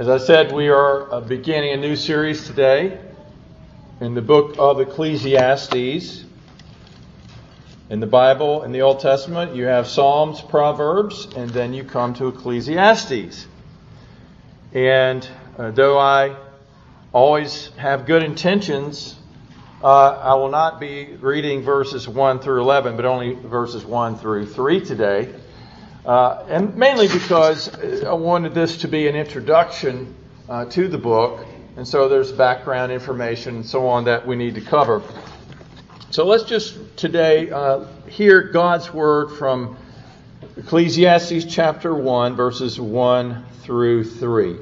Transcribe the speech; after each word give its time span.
As 0.00 0.08
I 0.08 0.16
said, 0.16 0.52
we 0.52 0.70
are 0.70 1.12
uh, 1.12 1.20
beginning 1.20 1.74
a 1.74 1.76
new 1.76 1.94
series 1.94 2.46
today 2.46 2.98
in 4.00 4.14
the 4.14 4.22
book 4.22 4.54
of 4.58 4.80
Ecclesiastes. 4.80 6.24
In 7.90 8.00
the 8.00 8.06
Bible, 8.06 8.62
in 8.62 8.72
the 8.72 8.80
Old 8.80 9.00
Testament, 9.00 9.54
you 9.54 9.66
have 9.66 9.86
Psalms, 9.86 10.40
Proverbs, 10.40 11.28
and 11.36 11.50
then 11.50 11.74
you 11.74 11.84
come 11.84 12.14
to 12.14 12.28
Ecclesiastes. 12.28 13.46
And 14.72 15.28
uh, 15.58 15.70
though 15.72 15.98
I 15.98 16.34
always 17.12 17.66
have 17.76 18.06
good 18.06 18.22
intentions, 18.22 19.16
uh, 19.84 20.12
I 20.12 20.32
will 20.32 20.50
not 20.50 20.80
be 20.80 21.14
reading 21.20 21.60
verses 21.60 22.08
1 22.08 22.38
through 22.38 22.62
11, 22.62 22.96
but 22.96 23.04
only 23.04 23.34
verses 23.34 23.84
1 23.84 24.16
through 24.16 24.46
3 24.46 24.82
today. 24.82 25.34
Uh, 26.04 26.46
and 26.48 26.76
mainly 26.76 27.08
because 27.08 27.68
I 28.04 28.14
wanted 28.14 28.54
this 28.54 28.78
to 28.78 28.88
be 28.88 29.06
an 29.06 29.16
introduction 29.16 30.14
uh, 30.48 30.64
to 30.66 30.88
the 30.88 30.96
book, 30.96 31.46
and 31.76 31.86
so 31.86 32.08
there's 32.08 32.32
background 32.32 32.90
information 32.90 33.56
and 33.56 33.66
so 33.66 33.86
on 33.86 34.04
that 34.04 34.26
we 34.26 34.36
need 34.36 34.54
to 34.54 34.62
cover. 34.62 35.02
So 36.10 36.24
let's 36.26 36.44
just 36.44 36.96
today 36.96 37.50
uh, 37.50 37.84
hear 38.08 38.42
God's 38.42 38.92
word 38.92 39.36
from 39.36 39.76
Ecclesiastes 40.56 41.44
chapter 41.44 41.94
1, 41.94 42.34
verses 42.34 42.80
1 42.80 43.44
through 43.62 44.04
3. 44.04 44.56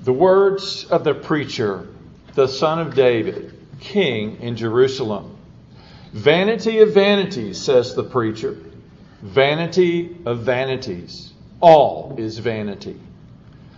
The 0.00 0.12
words 0.12 0.84
of 0.84 1.04
the 1.04 1.14
preacher, 1.14 1.86
the 2.34 2.48
son 2.48 2.80
of 2.80 2.94
David, 2.94 3.56
king 3.80 4.40
in 4.40 4.56
Jerusalem. 4.56 5.36
Vanity 6.12 6.80
of 6.80 6.92
vanities, 6.92 7.60
says 7.60 7.94
the 7.94 8.04
preacher. 8.04 8.56
Vanity 9.22 10.16
of 10.24 10.40
vanities. 10.40 11.32
All 11.60 12.14
is 12.18 12.38
vanity. 12.38 13.00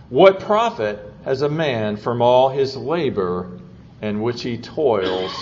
What 0.09 0.39
profit 0.39 0.99
has 1.25 1.41
a 1.41 1.49
man 1.49 1.97
from 1.97 2.21
all 2.21 2.49
his 2.49 2.75
labor 2.77 3.59
in 4.01 4.21
which 4.21 4.43
he 4.43 4.57
toils 4.57 5.33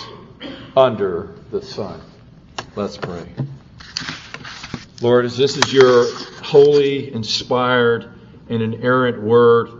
under 0.76 1.34
the 1.50 1.60
sun? 1.60 2.00
Let's 2.76 2.96
pray. 2.96 3.26
Lord, 5.02 5.24
as 5.24 5.36
this 5.36 5.56
is 5.56 5.72
your 5.72 6.06
holy, 6.42 7.12
inspired, 7.12 8.12
and 8.48 8.62
inerrant 8.62 9.22
word, 9.22 9.70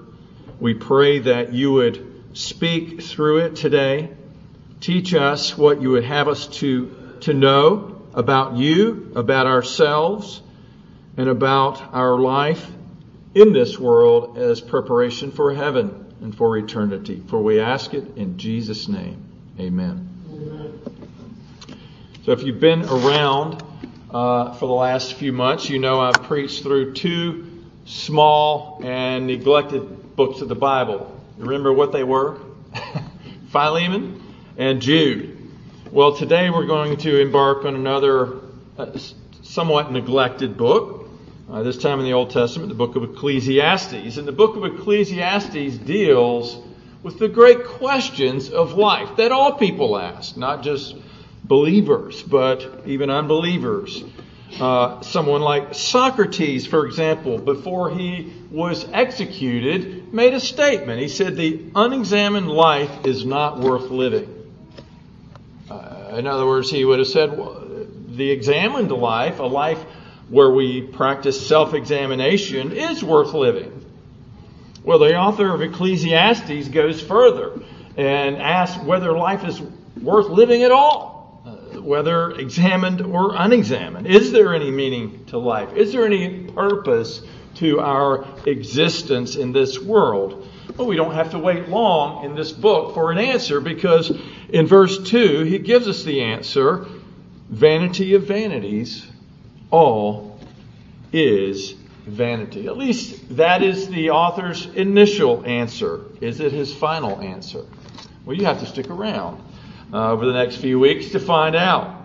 we 0.59 0.75
pray 0.75 1.21
that 1.21 1.53
you 1.55 1.73
would 1.73 2.25
speak 2.35 3.01
through 3.03 3.39
it 3.39 3.57
today. 3.57 4.11
Teach 4.81 5.15
us 5.15 5.57
what 5.57 5.81
you 5.81 5.91
would 5.91 6.05
have 6.05 6.29
us 6.29 6.47
to, 6.59 7.17
to 7.21 7.33
know 7.33 7.90
about 8.15 8.57
you, 8.57 9.13
about 9.15 9.47
ourselves, 9.47 10.43
and 11.17 11.29
about 11.29 11.95
our 11.95 12.19
life 12.19 12.67
in 13.35 13.53
this 13.53 13.79
world 13.79 14.39
as 14.39 14.61
preparation 14.61 15.31
for 15.31 15.55
heaven 15.55 16.15
and 16.21 16.37
for 16.37 16.57
eternity. 16.57 17.23
For 17.29 17.41
we 17.41 17.61
ask 17.61 17.95
it 17.95 18.17
in 18.17 18.39
Jesus' 18.39 18.89
name. 18.89 19.25
Amen. 19.59 20.09
Amen. 20.31 20.81
So 22.25 22.33
if 22.33 22.43
you've 22.43 22.61
been 22.61 22.85
around 22.85 23.63
uh, 24.11 24.55
for 24.55 24.67
the 24.67 24.75
last 24.75 25.15
few 25.15 25.33
months, 25.33 25.69
you 25.69 25.79
know 25.79 26.01
I've 26.01 26.23
preached 26.25 26.63
through 26.63 26.95
two 26.95 27.65
small 27.85 28.81
and 28.85 29.27
neglected 29.27 30.17
books 30.17 30.41
of 30.41 30.49
the 30.49 30.55
Bible. 30.55 31.19
Remember 31.39 31.73
what 31.73 31.93
they 31.93 32.05
were? 32.05 32.39
Philemon 33.51 34.23
and 34.57 34.83
Jude. 34.83 35.30
Well, 35.93 36.15
today 36.15 36.51
we're 36.51 36.67
going 36.67 36.99
to 36.99 37.21
embark 37.21 37.65
on 37.65 37.75
another 37.75 38.39
uh, 38.79 38.97
somewhat 39.43 39.91
neglected 39.91 40.57
book, 40.57 41.09
uh, 41.51 41.65
this 41.65 41.79
time 41.79 41.99
in 41.99 42.05
the 42.05 42.13
Old 42.13 42.31
Testament, 42.31 42.69
the 42.69 42.77
book 42.77 42.95
of 42.95 43.03
Ecclesiastes. 43.03 44.17
And 44.17 44.29
the 44.29 44.31
book 44.31 44.55
of 44.55 44.65
Ecclesiastes 44.65 45.79
deals 45.79 46.63
with 47.03 47.19
the 47.19 47.27
great 47.27 47.65
questions 47.65 48.51
of 48.51 48.75
life 48.75 49.17
that 49.17 49.33
all 49.33 49.55
people 49.55 49.99
ask, 49.99 50.37
not 50.37 50.63
just 50.63 50.95
believers, 51.43 52.23
but 52.23 52.85
even 52.87 53.11
unbelievers. 53.11 54.05
Uh, 54.61 55.01
someone 55.01 55.41
like 55.41 55.75
Socrates, 55.75 56.69
for 56.69 56.87
example, 56.87 57.37
before 57.37 57.91
he 57.91 58.33
was 58.53 58.87
executed, 58.93 60.15
made 60.15 60.35
a 60.35 60.41
statement. 60.41 61.01
He 61.01 61.09
said, 61.09 61.35
The 61.35 61.65
unexamined 61.75 62.49
life 62.49 63.07
is 63.07 63.25
not 63.25 63.59
worth 63.59 63.91
living. 63.91 64.40
In 66.11 66.27
other 66.27 66.47
words, 66.47 66.71
he 66.71 66.85
would 66.85 66.99
have 66.99 67.09
said 67.09 67.31
the 68.09 68.31
examined 68.31 68.91
life, 68.91 69.39
a 69.39 69.45
life 69.45 69.83
where 70.29 70.51
we 70.51 70.83
practice 70.83 71.47
self 71.47 71.75
examination, 71.75 72.73
is 72.73 73.03
worth 73.03 73.35
living. 73.35 73.85
Well, 74.83 74.99
the 74.99 75.17
author 75.17 75.53
of 75.53 75.63
Ecclesiastes 75.63 76.69
goes 76.69 77.01
further 77.03 77.61
and 77.97 78.37
asks 78.37 78.83
whether 78.83 79.13
life 79.13 79.45
is 79.45 79.61
worth 80.01 80.29
living 80.29 80.63
at 80.63 80.73
all, 80.73 81.43
whether 81.83 82.31
examined 82.33 83.03
or 83.03 83.35
unexamined. 83.35 84.07
Is 84.07 84.33
there 84.33 84.55
any 84.55 84.71
meaning 84.71 85.25
to 85.27 85.39
life? 85.39 85.75
Is 85.75 85.93
there 85.93 86.07
any 86.07 86.45
purpose 86.45 87.23
to 87.57 87.81
our 87.81 88.27
existence 88.47 89.37
in 89.37 89.53
this 89.53 89.79
world? 89.79 90.49
Well, 90.77 90.87
we 90.87 90.97
don't 90.97 91.15
have 91.15 91.31
to 91.33 91.39
wait 91.39 91.69
long 91.69 92.25
in 92.25 92.35
this 92.35 92.53
book 92.53 92.95
for 92.95 93.11
an 93.11 93.19
answer 93.19 93.61
because 93.61 94.13
in 94.49 94.67
verse 94.67 95.11
2, 95.11 95.43
he 95.43 95.59
gives 95.59 95.89
us 95.89 96.05
the 96.05 96.23
answer 96.23 96.87
vanity 97.49 98.15
of 98.15 98.25
vanities, 98.25 99.07
all 99.71 100.39
is 101.13 101.73
vanity. 102.07 102.67
At 102.67 102.77
least 102.77 103.37
that 103.37 103.63
is 103.63 103.89
the 103.89 104.11
author's 104.11 104.67
initial 104.67 105.45
answer. 105.45 106.03
Is 106.21 106.41
it 106.41 106.53
his 106.53 106.73
final 106.73 107.21
answer? 107.21 107.65
Well, 108.25 108.37
you 108.37 108.45
have 108.45 108.61
to 108.61 108.67
stick 108.67 108.89
around 108.91 109.43
uh, 109.93 110.13
over 110.13 110.27
the 110.27 110.33
next 110.33 110.57
few 110.57 110.79
weeks 110.79 111.11
to 111.11 111.21
find 111.21 111.57
out. 111.57 111.97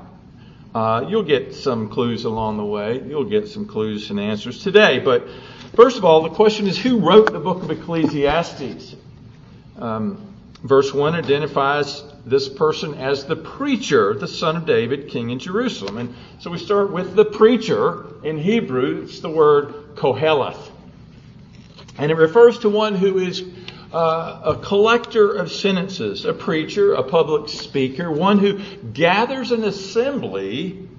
Uh, 0.73 1.05
you'll 1.07 1.23
get 1.23 1.53
some 1.53 1.89
clues 1.89 2.25
along 2.25 2.57
the 2.57 2.65
way. 2.65 3.01
You'll 3.07 3.29
get 3.29 3.47
some 3.47 3.65
clues 3.65 4.09
and 4.09 4.19
answers 4.19 4.63
today. 4.63 4.99
But 4.99 5.27
first 5.73 5.97
of 5.97 6.05
all, 6.05 6.23
the 6.23 6.29
question 6.29 6.67
is 6.67 6.77
who 6.77 6.99
wrote 6.99 7.31
the 7.31 7.39
book 7.39 7.63
of 7.63 7.71
Ecclesiastes? 7.71 8.95
Um, 9.77 10.33
verse 10.63 10.93
1 10.93 11.15
identifies 11.15 12.03
this 12.25 12.49
person 12.49 12.95
as 12.95 13.25
the 13.25 13.35
preacher, 13.35 14.13
the 14.13 14.27
son 14.27 14.55
of 14.55 14.65
David, 14.65 15.09
king 15.09 15.29
in 15.29 15.39
Jerusalem. 15.39 15.97
And 15.97 16.15
so 16.39 16.49
we 16.49 16.57
start 16.57 16.91
with 16.91 17.15
the 17.15 17.25
preacher. 17.25 18.07
In 18.23 18.37
Hebrew, 18.37 19.03
it's 19.03 19.19
the 19.19 19.29
word 19.29 19.95
koheleth. 19.95 20.71
And 21.97 22.11
it 22.11 22.15
refers 22.15 22.59
to 22.59 22.69
one 22.69 22.95
who 22.95 23.19
is 23.19 23.43
uh, 23.93 24.41
a 24.43 24.55
collector 24.57 25.31
of 25.31 25.51
sentences, 25.51 26.25
a 26.25 26.33
preacher, 26.33 26.93
a 26.93 27.03
public 27.03 27.47
speaker, 27.47 28.11
one 28.11 28.39
who 28.39 28.59
gathers 28.93 29.51
an 29.51 29.63
assembly 29.63 30.89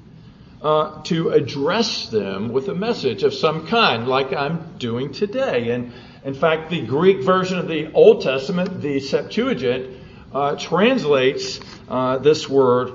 uh, 0.62 1.02
to 1.02 1.30
address 1.30 2.08
them 2.08 2.48
with 2.52 2.68
a 2.68 2.74
message 2.74 3.22
of 3.22 3.34
some 3.34 3.66
kind, 3.66 4.08
like 4.08 4.32
I'm 4.32 4.78
doing 4.78 5.12
today. 5.12 5.70
And 5.70 5.92
in 6.24 6.34
fact, 6.34 6.70
the 6.70 6.84
Greek 6.84 7.22
version 7.22 7.58
of 7.58 7.68
the 7.68 7.92
Old 7.92 8.22
Testament, 8.22 8.80
the 8.80 9.00
Septuagint, 9.00 9.96
uh, 10.32 10.56
translates 10.56 11.60
uh, 11.88 12.18
this 12.18 12.48
word 12.48 12.92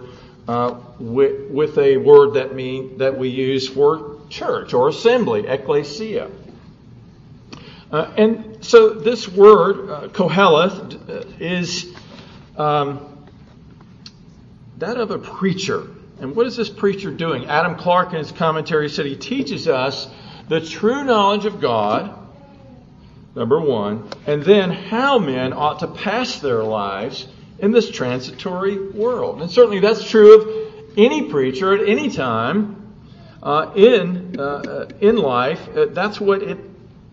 uh, 0.48 0.76
with, 1.00 1.50
with, 1.50 1.78
a 1.78 1.98
word 1.98 2.34
that 2.34 2.54
mean 2.54 2.98
that 2.98 3.18
we 3.18 3.30
use 3.30 3.68
for 3.68 4.20
church 4.30 4.74
or 4.74 4.90
assembly, 4.90 5.48
ecclesia. 5.48 6.30
Uh, 7.92 8.12
and 8.18 8.66
so 8.66 8.90
this 8.90 9.28
word, 9.28 9.90
uh, 9.90 10.08
koheleth, 10.10 11.10
uh, 11.10 11.26
is 11.40 11.94
um, 12.58 13.28
that 14.78 14.98
of 14.98 15.12
a 15.12 15.20
preacher. 15.20 15.88
And 16.22 16.36
what 16.36 16.46
is 16.46 16.56
this 16.56 16.70
preacher 16.70 17.10
doing? 17.10 17.48
Adam 17.48 17.76
Clarke, 17.76 18.12
in 18.12 18.20
his 18.20 18.32
commentary 18.32 18.90
said 18.90 19.08
he 19.08 19.16
teaches 19.16 19.68
us 19.68 20.08
the 20.48 20.62
true 20.62 21.04
knowledge 21.04 21.46
of 21.46 21.60
God 21.60 22.16
number 23.36 23.60
one, 23.60 24.08
and 24.28 24.44
then 24.44 24.70
how 24.70 25.18
men 25.18 25.52
ought 25.54 25.80
to 25.80 25.88
pass 25.88 26.40
their 26.40 26.64
lives 26.64 27.28
in 27.60 27.72
this 27.72 27.90
transitory 27.90 28.90
world. 28.90 29.42
And 29.42 29.50
certainly 29.50 29.80
that's 29.80 30.08
true 30.08 30.42
of 30.42 30.98
any 30.98 31.30
preacher 31.30 31.74
at 31.74 31.88
any 31.88 32.12
time 32.12 32.94
uh, 33.42 33.72
in, 33.76 34.40
uh, 34.40 34.90
in 35.00 35.16
life. 35.16 35.76
Uh, 35.76 35.86
that's 35.90 36.20
what 36.20 36.44
it, 36.44 36.60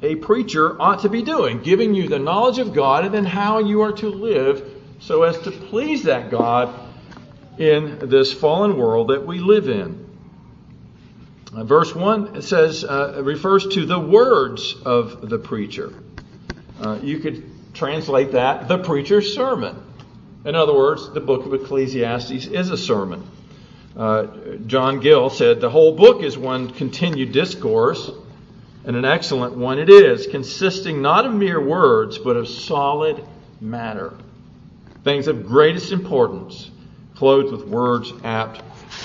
a 0.03 0.17
preacher 0.17 0.81
ought 0.81 1.01
to 1.01 1.09
be 1.09 1.23
doing, 1.23 1.63
giving 1.63 1.95
you 1.95 2.09
the 2.09 2.19
knowledge 2.19 2.59
of 2.59 2.75
God 2.75 3.07
and 3.07 3.15
then 3.15 3.25
how 3.25 3.61
you 3.61 3.83
are 3.83 3.93
to 3.93 4.11
live 4.11 4.69
so 5.01 5.23
as 5.23 5.39
to 5.41 5.51
please 5.51 6.03
that 6.03 6.31
God 6.31 6.88
in 7.59 8.09
this 8.09 8.33
fallen 8.33 8.77
world 8.77 9.09
that 9.09 9.27
we 9.27 9.41
live 9.41 9.69
in. 9.69 10.07
Uh, 11.55 11.65
verse 11.65 11.95
1 11.95 12.43
says, 12.43 12.85
uh, 12.85 13.21
refers 13.25 13.67
to 13.69 13.87
the 13.87 13.99
words 13.99 14.75
of 14.85 15.29
the 15.29 15.39
preacher. 15.39 15.93
Uh, 16.81 16.99
you 17.03 17.19
could 17.19 17.43
translate 17.75 18.33
that 18.33 18.69
the 18.69 18.79
preacher's 18.79 19.35
sermon. 19.35 19.83
In 20.45 20.55
other 20.55 20.75
words, 20.75 21.13
the 21.13 21.21
book 21.21 21.47
of 21.47 21.55
Ecclesiastes 21.55 22.47
is 22.47 22.71
a 22.71 22.77
sermon. 22.77 23.29
Uh, 23.97 24.27
John 24.67 25.01
Gill 25.01 25.31
said 25.31 25.61
the 25.61 25.71
whole 25.71 25.97
book 25.97 26.23
is 26.23 26.39
one 26.39 26.71
continued 26.71 27.33
discourse, 27.33 28.11
and 28.85 28.95
an 28.95 29.05
excellent 29.05 29.57
one 29.57 29.79
it 29.79 29.91
is, 29.91 30.27
consisting 30.29 31.03
not 31.03 31.27
of 31.27 31.35
mere 31.35 31.61
words, 31.61 32.19
but 32.19 32.37
of 32.37 32.49
solid 32.49 33.25
matter. 33.61 34.15
Things 35.03 35.27
of 35.27 35.47
greatest 35.47 35.91
importance, 35.91 36.71
clothed 37.19 37.51
with 37.51 37.67
words 37.67 38.13
apt 38.23 38.63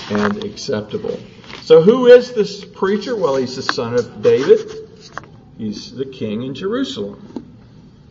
and 0.08 0.44
acceptable. 0.44 1.18
So, 1.62 1.82
who 1.82 2.06
is 2.06 2.32
this 2.32 2.64
preacher? 2.64 3.16
Well, 3.16 3.34
he's 3.34 3.56
the 3.56 3.62
son 3.62 3.94
of 3.94 4.22
David. 4.22 4.70
He's 5.58 5.92
the 5.92 6.06
king 6.06 6.44
in 6.44 6.54
Jerusalem. 6.54 7.56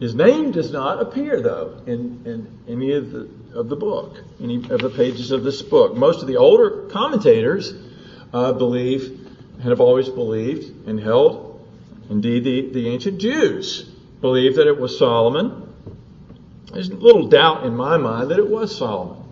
His 0.02 0.14
name 0.14 0.52
does 0.52 0.74
not 0.74 1.02
appear, 1.02 1.40
though, 1.40 1.82
in, 1.86 2.22
in 2.26 2.60
any 2.68 2.92
of 2.94 3.12
the, 3.12 3.30
of 3.56 3.70
the 3.70 3.78
book, 3.78 4.18
any 4.42 4.58
of 4.58 4.82
the 4.82 4.90
pages 4.90 5.32
of 5.32 5.46
this 5.46 5.62
book. 5.62 5.96
Most 5.96 6.22
of 6.22 6.28
the 6.28 6.36
older 6.36 6.90
commentators 6.92 7.74
uh, 8.34 8.52
believe, 8.52 9.04
and 9.60 9.70
have 9.70 9.80
always 9.80 10.10
believed 10.10 10.86
and 10.86 11.00
held, 11.00 11.66
indeed, 12.10 12.44
the, 12.44 12.70
the 12.74 12.90
ancient 12.90 13.22
Jews 13.22 13.84
believed 14.20 14.58
that 14.58 14.68
it 14.68 14.78
was 14.78 15.00
Solomon. 15.00 15.74
There's 16.74 16.92
little 16.92 17.28
doubt 17.30 17.66
in 17.66 17.74
my 17.74 17.96
mind 17.96 18.32
that 18.32 18.40
it 18.40 18.50
was 18.50 18.76
Solomon. 18.78 19.23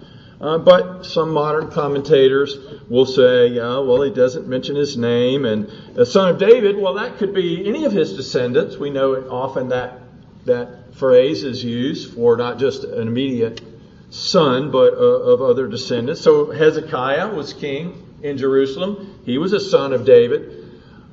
Uh, 0.42 0.58
but 0.58 1.06
some 1.06 1.32
modern 1.32 1.70
commentators 1.70 2.58
will 2.90 3.06
say, 3.06 3.54
well, 3.60 4.02
he 4.02 4.10
doesn't 4.10 4.48
mention 4.48 4.76
his 4.76 4.98
name. 4.98 5.46
And 5.46 5.72
the 5.94 6.06
son 6.06 6.30
of 6.30 6.40
David, 6.40 6.78
well, 6.78 6.96
that 6.96 7.18
could 7.18 7.34
be 7.34 7.68
any 7.68 7.86
of 7.86 7.92
his 7.92 8.16
descendants. 8.16 8.76
We 8.76 8.90
know 8.90 9.16
often 9.30 9.70
that 9.70 10.00
that 10.46 10.96
phrase 10.96 11.44
is 11.44 11.64
used 11.64 12.16
for 12.16 12.36
not 12.38 12.58
just 12.58 12.84
an 12.84 13.08
immediate 13.08 13.62
son, 14.10 14.72
but 14.72 14.94
uh, 14.94 14.98
of 14.98 15.42
other 15.42 15.68
descendants. 15.68 16.22
So 16.22 16.52
Hezekiah 16.52 17.34
was 17.34 17.54
king 17.54 18.20
in 18.24 18.38
Jerusalem. 18.38 19.20
He 19.26 19.38
was 19.38 19.54
a 19.54 19.60
son 19.60 19.94
of 19.94 20.06
David. 20.06 20.58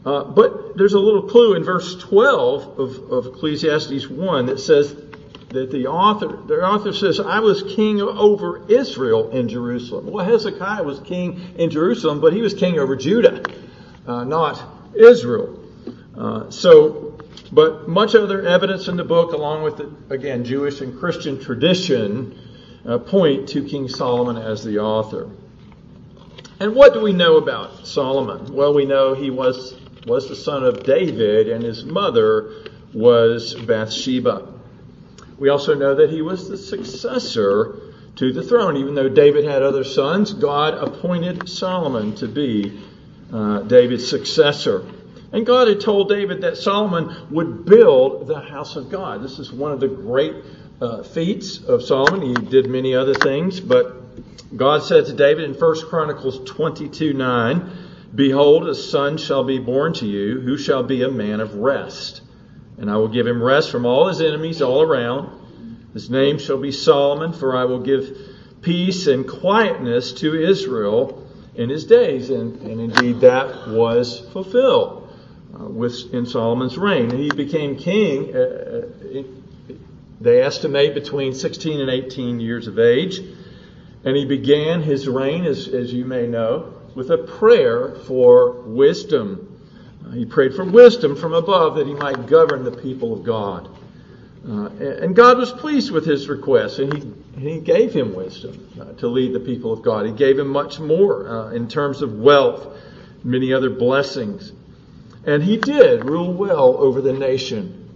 Uh, 0.04 0.24
but 0.24 0.76
there's 0.76 0.94
a 0.94 0.98
little 0.98 1.28
clue 1.28 1.54
in 1.54 1.64
verse 1.64 1.96
12 1.96 2.78
of, 2.78 3.12
of 3.12 3.26
Ecclesiastes 3.26 4.08
1 4.08 4.46
that 4.46 4.58
says 4.58 4.94
that 5.50 5.70
the 5.70 5.86
author, 5.86 6.38
the 6.46 6.62
author 6.62 6.92
says, 6.92 7.18
I 7.18 7.40
was 7.40 7.62
king 7.62 8.00
over 8.00 8.66
Israel 8.68 9.30
in 9.30 9.48
Jerusalem. 9.48 10.10
Well, 10.10 10.24
Hezekiah 10.24 10.82
was 10.82 11.00
king 11.00 11.40
in 11.56 11.70
Jerusalem, 11.70 12.20
but 12.20 12.32
he 12.32 12.42
was 12.42 12.52
king 12.54 12.78
over 12.78 12.96
Judah, 12.96 13.42
uh, 14.06 14.24
not 14.24 14.62
Israel. 14.94 15.58
Uh, 16.16 16.50
so, 16.50 17.18
but 17.50 17.88
much 17.88 18.14
other 18.14 18.46
evidence 18.46 18.88
in 18.88 18.96
the 18.96 19.04
book, 19.04 19.32
along 19.32 19.62
with, 19.62 19.78
the, 19.78 19.90
again, 20.10 20.44
Jewish 20.44 20.80
and 20.82 20.98
Christian 20.98 21.40
tradition, 21.40 22.38
uh, 22.86 22.98
point 22.98 23.48
to 23.50 23.66
King 23.66 23.88
Solomon 23.88 24.36
as 24.36 24.62
the 24.64 24.80
author. 24.80 25.30
And 26.60 26.74
what 26.74 26.92
do 26.92 27.00
we 27.00 27.12
know 27.12 27.36
about 27.36 27.86
Solomon? 27.86 28.52
Well, 28.52 28.74
we 28.74 28.84
know 28.84 29.14
he 29.14 29.30
was, 29.30 29.78
was 30.06 30.28
the 30.28 30.36
son 30.36 30.64
of 30.64 30.82
David, 30.82 31.48
and 31.48 31.62
his 31.62 31.84
mother 31.84 32.64
was 32.92 33.54
Bathsheba. 33.54 34.57
We 35.38 35.48
also 35.50 35.74
know 35.74 35.94
that 35.94 36.10
he 36.10 36.22
was 36.22 36.48
the 36.48 36.58
successor 36.58 37.80
to 38.16 38.32
the 38.32 38.42
throne. 38.42 38.76
Even 38.76 38.94
though 38.94 39.08
David 39.08 39.44
had 39.44 39.62
other 39.62 39.84
sons, 39.84 40.32
God 40.32 40.74
appointed 40.74 41.48
Solomon 41.48 42.14
to 42.16 42.26
be 42.26 42.80
uh, 43.32 43.60
David's 43.60 44.08
successor. 44.08 44.84
And 45.32 45.46
God 45.46 45.68
had 45.68 45.80
told 45.80 46.08
David 46.08 46.40
that 46.40 46.56
Solomon 46.56 47.14
would 47.30 47.64
build 47.64 48.26
the 48.26 48.40
house 48.40 48.76
of 48.76 48.90
God. 48.90 49.22
This 49.22 49.38
is 49.38 49.52
one 49.52 49.72
of 49.72 49.80
the 49.80 49.88
great 49.88 50.34
uh, 50.80 51.02
feats 51.02 51.62
of 51.64 51.82
Solomon. 51.82 52.22
He 52.22 52.34
did 52.34 52.68
many 52.68 52.94
other 52.94 53.14
things, 53.14 53.60
but 53.60 54.56
God 54.56 54.82
said 54.82 55.06
to 55.06 55.12
David 55.12 55.44
in 55.44 55.54
1 55.54 55.88
Chronicles 55.88 56.40
22 56.50 57.12
9, 57.12 57.70
Behold, 58.14 58.66
a 58.66 58.74
son 58.74 59.18
shall 59.18 59.44
be 59.44 59.58
born 59.58 59.92
to 59.94 60.06
you, 60.06 60.40
who 60.40 60.56
shall 60.56 60.82
be 60.82 61.02
a 61.02 61.10
man 61.10 61.40
of 61.40 61.54
rest. 61.56 62.22
And 62.78 62.90
I 62.90 62.96
will 62.96 63.08
give 63.08 63.26
him 63.26 63.42
rest 63.42 63.70
from 63.70 63.86
all 63.86 64.06
his 64.08 64.20
enemies 64.20 64.62
all 64.62 64.82
around. 64.82 65.30
His 65.92 66.10
name 66.10 66.38
shall 66.38 66.58
be 66.58 66.70
Solomon, 66.70 67.32
for 67.32 67.56
I 67.56 67.64
will 67.64 67.80
give 67.80 68.16
peace 68.62 69.06
and 69.06 69.28
quietness 69.28 70.12
to 70.14 70.34
Israel 70.34 71.26
in 71.54 71.68
his 71.68 71.86
days. 71.86 72.30
And, 72.30 72.60
and 72.62 72.80
indeed, 72.80 73.20
that 73.20 73.68
was 73.68 74.20
fulfilled 74.32 75.12
uh, 75.54 75.64
with, 75.64 76.14
in 76.14 76.26
Solomon's 76.26 76.78
reign. 76.78 77.10
He 77.10 77.30
became 77.30 77.76
king, 77.76 78.34
uh, 78.34 78.38
uh 78.38 79.22
they 80.20 80.42
estimate, 80.42 80.94
between 80.94 81.32
16 81.32 81.80
and 81.80 81.90
18 81.90 82.40
years 82.40 82.66
of 82.66 82.78
age. 82.78 83.20
And 84.04 84.16
he 84.16 84.24
began 84.24 84.82
his 84.82 85.08
reign, 85.08 85.44
as, 85.44 85.68
as 85.68 85.92
you 85.92 86.04
may 86.04 86.26
know, 86.26 86.74
with 86.94 87.10
a 87.10 87.18
prayer 87.18 87.94
for 88.06 88.62
wisdom. 88.62 89.47
Uh, 90.08 90.12
he 90.12 90.24
prayed 90.24 90.54
for 90.54 90.64
wisdom 90.64 91.16
from 91.16 91.34
above 91.34 91.76
that 91.76 91.86
he 91.86 91.94
might 91.94 92.26
govern 92.26 92.64
the 92.64 92.70
people 92.72 93.12
of 93.12 93.24
God. 93.24 93.68
Uh, 94.48 94.66
and 94.66 95.14
God 95.14 95.36
was 95.36 95.52
pleased 95.52 95.90
with 95.90 96.06
his 96.06 96.28
request, 96.28 96.78
and 96.78 96.92
he, 96.92 97.50
he 97.50 97.60
gave 97.60 97.92
him 97.92 98.14
wisdom 98.14 98.68
uh, 98.80 98.92
to 98.94 99.08
lead 99.08 99.32
the 99.32 99.40
people 99.40 99.72
of 99.72 99.82
God. 99.82 100.06
He 100.06 100.12
gave 100.12 100.38
him 100.38 100.48
much 100.48 100.78
more 100.78 101.28
uh, 101.28 101.50
in 101.50 101.68
terms 101.68 102.02
of 102.02 102.18
wealth, 102.18 102.66
many 103.24 103.52
other 103.52 103.70
blessings. 103.70 104.52
And 105.26 105.42
he 105.42 105.56
did 105.56 106.04
rule 106.04 106.32
well 106.32 106.76
over 106.78 107.00
the 107.02 107.12
nation, 107.12 107.90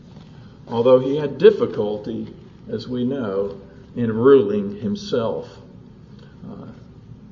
although 0.68 0.98
he 0.98 1.16
had 1.16 1.38
difficulty, 1.38 2.34
as 2.68 2.86
we 2.86 3.04
know, 3.04 3.58
in 3.96 4.12
ruling 4.12 4.76
himself. 4.76 5.48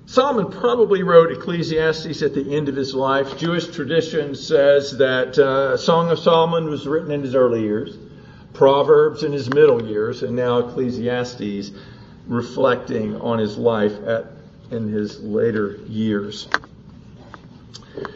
Solomon 0.06 0.50
probably 0.50 1.02
wrote 1.02 1.30
Ecclesiastes 1.30 2.22
at 2.22 2.34
the 2.34 2.56
end 2.56 2.68
of 2.68 2.76
his 2.76 2.94
life. 2.94 3.38
Jewish 3.38 3.68
tradition 3.68 4.34
says 4.34 4.98
that 4.98 5.38
uh, 5.38 5.76
Song 5.76 6.10
of 6.10 6.18
Solomon 6.18 6.68
was 6.68 6.86
written 6.86 7.12
in 7.12 7.22
his 7.22 7.34
early 7.34 7.62
years, 7.62 7.96
Proverbs 8.52 9.22
in 9.22 9.32
his 9.32 9.48
middle 9.48 9.86
years, 9.86 10.22
and 10.22 10.34
now 10.34 10.58
Ecclesiastes 10.58 11.70
reflecting 12.26 13.20
on 13.20 13.38
his 13.38 13.56
life 13.56 13.92
at, 14.04 14.26
in 14.70 14.88
his 14.88 15.20
later 15.20 15.78
years. 15.88 16.48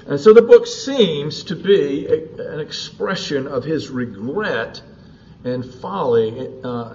And 0.07 0.21
so 0.21 0.33
the 0.33 0.43
book 0.43 0.67
seems 0.67 1.45
to 1.45 1.57
be 1.57 2.07
a, 2.07 2.53
an 2.53 2.61
expression 2.61 3.47
of 3.47 3.65
his 3.65 3.89
regret 3.89 4.83
and 5.45 5.65
folly 5.65 6.51
uh, 6.63 6.95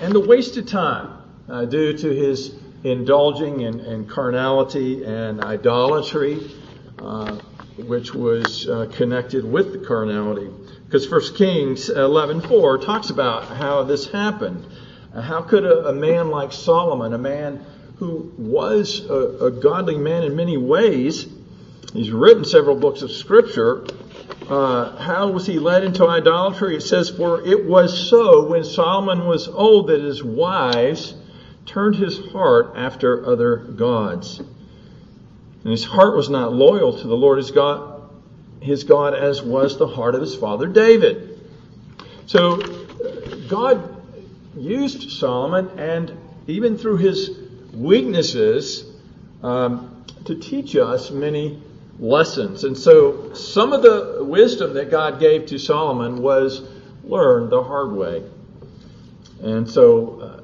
and 0.00 0.14
the 0.14 0.20
wasted 0.20 0.68
time 0.68 1.22
uh, 1.48 1.64
due 1.64 1.96
to 1.96 2.08
his 2.14 2.54
indulging 2.84 3.62
in, 3.62 3.80
in 3.80 4.06
carnality 4.06 5.04
and 5.04 5.42
idolatry, 5.42 6.50
uh, 6.98 7.36
which 7.76 8.14
was 8.14 8.68
uh, 8.68 8.86
connected 8.92 9.44
with 9.44 9.72
the 9.72 9.86
carnality. 9.86 10.48
Because 10.86 11.10
1 11.10 11.34
Kings 11.34 11.90
11.4 11.90 12.84
talks 12.84 13.10
about 13.10 13.44
how 13.44 13.82
this 13.84 14.10
happened. 14.10 14.66
How 15.14 15.42
could 15.42 15.64
a, 15.64 15.88
a, 15.88 15.92
man 15.92 16.30
like 16.30 16.52
Solomon, 16.52 17.12
a 17.12 17.18
man 17.18 17.64
who 17.96 18.32
was 18.38 19.04
a, 19.08 19.46
a, 19.46 19.50
godly 19.50 19.98
man 19.98 20.22
in 20.22 20.36
many 20.36 20.56
ways, 20.56 21.26
he's 21.92 22.10
written 22.10 22.44
several 22.44 22.76
books 22.76 23.02
of 23.02 23.10
Scripture, 23.10 23.86
uh, 24.48 24.96
how 24.96 25.28
was 25.28 25.46
he 25.46 25.58
led 25.58 25.84
into 25.84 26.06
idolatry? 26.06 26.76
It 26.76 26.82
says, 26.82 27.10
For 27.10 27.46
it 27.46 27.66
was 27.66 28.08
so 28.08 28.46
when 28.46 28.64
Solomon 28.64 29.26
was 29.26 29.48
old 29.48 29.88
that 29.88 30.00
his 30.00 30.22
wives 30.22 31.14
turned 31.68 31.94
his 31.94 32.18
heart 32.32 32.72
after 32.76 33.24
other 33.26 33.56
gods. 33.56 34.40
And 34.40 35.70
his 35.70 35.84
heart 35.84 36.16
was 36.16 36.28
not 36.30 36.52
loyal 36.52 36.98
to 36.98 37.06
the 37.06 37.16
Lord 37.16 37.38
his 37.38 37.50
God, 37.50 38.10
his 38.60 38.84
God 38.84 39.14
as 39.14 39.42
was 39.42 39.78
the 39.78 39.86
heart 39.86 40.14
of 40.14 40.20
his 40.20 40.34
father 40.34 40.66
David. 40.66 41.38
So 42.26 42.56
God 43.48 44.02
used 44.56 45.10
Solomon 45.10 45.78
and 45.78 46.16
even 46.46 46.78
through 46.78 46.96
his 46.96 47.30
weaknesses 47.72 48.84
um, 49.42 50.04
to 50.24 50.34
teach 50.34 50.74
us 50.74 51.10
many 51.10 51.62
lessons. 51.98 52.64
And 52.64 52.76
so 52.76 53.34
some 53.34 53.72
of 53.72 53.82
the 53.82 54.24
wisdom 54.24 54.74
that 54.74 54.90
God 54.90 55.20
gave 55.20 55.46
to 55.46 55.58
Solomon 55.58 56.22
was 56.22 56.62
learned 57.04 57.50
the 57.50 57.62
hard 57.62 57.92
way. 57.92 58.22
And 59.42 59.68
so 59.68 60.20
uh, 60.20 60.37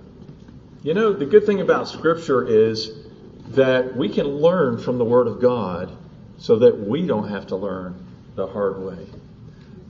you 0.85 0.93
know, 0.93 1.15
the 1.15 1.25
good 1.25 1.47
thing 1.47 1.63
about 1.63 1.89
Scripture 1.89 2.47
is 2.47 2.93
that 3.49 3.97
we 3.97 4.11
can 4.11 4.27
learn 4.27 4.77
from 4.77 4.99
the 4.99 5.05
Word 5.05 5.27
of 5.27 5.41
God 5.41 5.91
so 6.37 6.59
that 6.59 6.79
we 6.79 7.07
don't 7.07 7.29
have 7.29 7.47
to 7.49 7.57
learn 7.57 8.07
the 8.35 8.47
hard 8.47 8.79
way. 8.79 9.07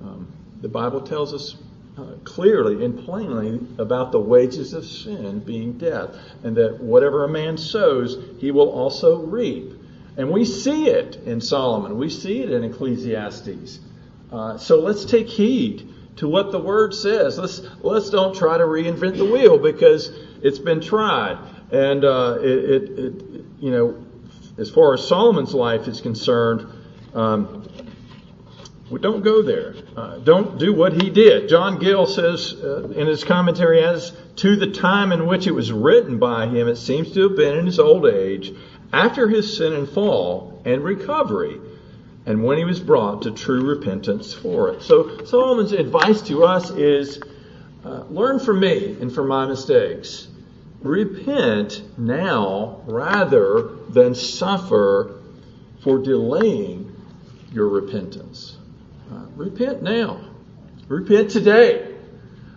Um, 0.02 0.32
the 0.60 0.68
Bible 0.68 1.00
tells 1.00 1.34
us 1.34 1.56
uh, 1.98 2.14
clearly 2.22 2.84
and 2.84 3.04
plainly 3.04 3.60
about 3.78 4.12
the 4.12 4.20
wages 4.20 4.72
of 4.72 4.84
sin 4.84 5.40
being 5.40 5.78
death, 5.78 6.14
and 6.44 6.56
that 6.56 6.80
whatever 6.80 7.24
a 7.24 7.28
man 7.28 7.58
sows, 7.58 8.16
he 8.38 8.52
will 8.52 8.70
also 8.70 9.18
reap. 9.18 9.72
And 10.16 10.30
we 10.30 10.44
see 10.44 10.86
it 10.86 11.16
in 11.26 11.40
Solomon, 11.40 11.98
we 11.98 12.08
see 12.08 12.40
it 12.40 12.52
in 12.52 12.62
Ecclesiastes. 12.62 13.80
Uh, 14.30 14.58
so 14.58 14.78
let's 14.78 15.04
take 15.04 15.28
heed 15.28 15.92
to 16.16 16.28
what 16.28 16.52
the 16.52 16.58
Word 16.58 16.94
says. 16.94 17.38
Let's 17.38 17.62
let's 17.80 18.10
don't 18.10 18.34
try 18.34 18.58
to 18.58 18.64
reinvent 18.64 19.16
the 19.16 19.24
wheel 19.24 19.58
because 19.58 20.10
it's 20.42 20.58
been 20.58 20.80
tried, 20.80 21.38
and 21.72 22.04
uh, 22.04 22.38
it, 22.40 22.46
it, 22.46 22.98
it, 22.98 23.44
you 23.60 23.70
know, 23.70 24.04
as 24.58 24.70
far 24.70 24.94
as 24.94 25.06
Solomon's 25.06 25.54
life 25.54 25.88
is 25.88 26.00
concerned, 26.00 26.66
um, 27.14 27.68
don't 29.00 29.22
go 29.22 29.42
there. 29.42 29.74
Uh, 29.96 30.18
don't 30.18 30.58
do 30.58 30.72
what 30.72 30.92
he 30.92 31.10
did. 31.10 31.48
John 31.48 31.78
Gill 31.78 32.06
says 32.06 32.54
uh, 32.62 32.90
in 32.90 33.06
his 33.06 33.24
commentary, 33.24 33.82
as 33.82 34.12
to 34.36 34.56
the 34.56 34.70
time 34.70 35.12
in 35.12 35.26
which 35.26 35.46
it 35.46 35.52
was 35.52 35.72
written 35.72 36.18
by 36.18 36.46
him, 36.46 36.68
it 36.68 36.76
seems 36.76 37.12
to 37.12 37.28
have 37.28 37.36
been 37.36 37.58
in 37.58 37.66
his 37.66 37.78
old 37.78 38.06
age, 38.06 38.52
after 38.92 39.28
his 39.28 39.56
sin 39.56 39.72
and 39.72 39.88
fall 39.88 40.62
and 40.64 40.84
recovery, 40.84 41.60
and 42.26 42.42
when 42.42 42.58
he 42.58 42.64
was 42.64 42.80
brought 42.80 43.22
to 43.22 43.30
true 43.30 43.68
repentance 43.68 44.32
for 44.32 44.70
it. 44.70 44.82
So 44.82 45.24
Solomon's 45.24 45.72
advice 45.72 46.22
to 46.22 46.44
us 46.44 46.70
is 46.70 47.20
uh, 47.84 48.04
learn 48.08 48.38
from 48.38 48.60
me 48.60 48.96
and 49.00 49.12
from 49.12 49.28
my 49.28 49.46
mistakes. 49.46 50.28
Repent 50.80 51.82
now 51.98 52.82
rather 52.86 53.76
than 53.90 54.14
suffer 54.14 55.20
for 55.82 55.98
delaying 55.98 56.94
your 57.52 57.68
repentance. 57.68 58.56
Uh, 59.12 59.26
repent 59.36 59.82
now. 59.82 60.20
Repent 60.88 61.30
today. 61.30 61.90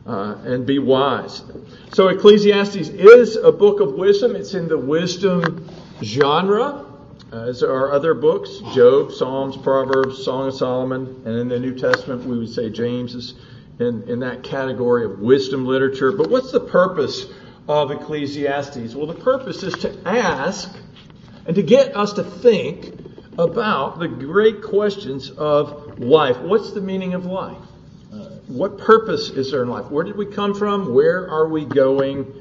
Uh, 0.06 0.38
and 0.46 0.66
be 0.66 0.80
wise. 0.80 1.44
So 1.92 2.08
Ecclesiastes 2.08 2.88
is 2.88 3.36
a 3.36 3.52
book 3.52 3.82
of 3.82 3.96
wisdom. 3.96 4.38
It's 4.38 4.54
in 4.54 4.70
the 4.70 4.78
wisdom 4.78 5.70
genre, 6.02 6.86
as 7.32 7.62
are 7.64 7.92
other 7.92 8.14
books 8.14 8.60
Job, 8.74 9.12
Psalms, 9.12 9.58
Proverbs, 9.58 10.24
Song 10.24 10.48
of 10.48 10.54
Solomon, 10.54 11.24
and 11.26 11.36
in 11.40 11.48
the 11.50 11.60
New 11.60 11.78
Testament 11.78 12.26
we 12.26 12.38
would 12.38 12.50
say 12.50 12.70
James 12.70 13.16
is 13.16 13.36
in, 13.80 14.04
in 14.08 14.20
that 14.20 14.44
category 14.44 15.06
of 15.06 15.20
wisdom 15.20 15.66
literature. 15.66 16.12
But 16.12 16.30
what's 16.30 16.52
the 16.52 16.60
purpose 16.60 17.26
of 17.68 17.92
Ecclesiastes? 17.92 18.96
Well, 18.96 19.08
the 19.08 19.14
purpose 19.14 19.64
is 19.64 19.74
to 19.76 19.98
ask 20.08 20.74
and 21.46 21.56
to 21.56 21.64
get 21.64 21.96
us 21.96 22.14
to 22.14 22.24
think 22.24 22.94
about 23.38 24.00
the 24.00 24.08
great 24.08 24.64
questions 24.64 25.30
of 25.30 26.00
life. 26.00 26.40
What's 26.40 26.72
the 26.72 26.82
meaning 26.82 27.14
of 27.14 27.26
life? 27.26 27.62
Uh, 28.12 28.30
what 28.48 28.80
purpose 28.80 29.30
is 29.30 29.52
there 29.52 29.62
in 29.62 29.70
life? 29.70 29.92
Where 29.92 30.04
did 30.04 30.18
we 30.18 30.26
come 30.26 30.56
from? 30.56 30.94
Where 30.94 31.30
are 31.30 31.48
we 31.48 31.66
going? 31.66 32.34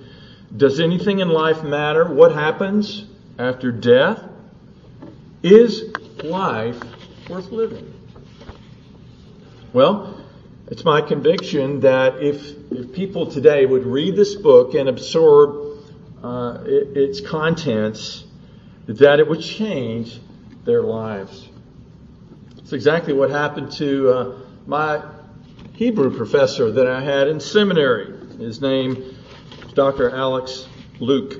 Does 0.56 0.80
anything 0.80 1.18
in 1.18 1.28
life 1.28 1.62
matter? 1.62 2.10
What 2.10 2.32
happens 2.32 3.04
after 3.38 3.72
death? 3.72 4.22
Is 5.46 5.92
life 6.24 6.76
worth 7.30 7.52
living? 7.52 7.94
Well, 9.72 10.20
it's 10.66 10.82
my 10.82 11.00
conviction 11.00 11.78
that 11.80 12.20
if, 12.20 12.72
if 12.72 12.92
people 12.92 13.30
today 13.30 13.64
would 13.64 13.86
read 13.86 14.16
this 14.16 14.34
book 14.34 14.74
and 14.74 14.88
absorb 14.88 15.84
uh, 16.20 16.64
it, 16.64 16.96
its 16.96 17.20
contents, 17.20 18.24
that 18.88 19.20
it 19.20 19.28
would 19.28 19.40
change 19.40 20.18
their 20.64 20.82
lives. 20.82 21.48
It's 22.58 22.72
exactly 22.72 23.12
what 23.12 23.30
happened 23.30 23.70
to 23.74 24.10
uh, 24.10 24.38
my 24.66 25.00
Hebrew 25.74 26.16
professor 26.16 26.72
that 26.72 26.88
I 26.88 27.00
had 27.00 27.28
in 27.28 27.38
seminary. 27.38 28.12
His 28.38 28.60
name 28.60 29.14
is 29.64 29.72
Dr. 29.74 30.10
Alex 30.10 30.66
Luc. 30.98 31.34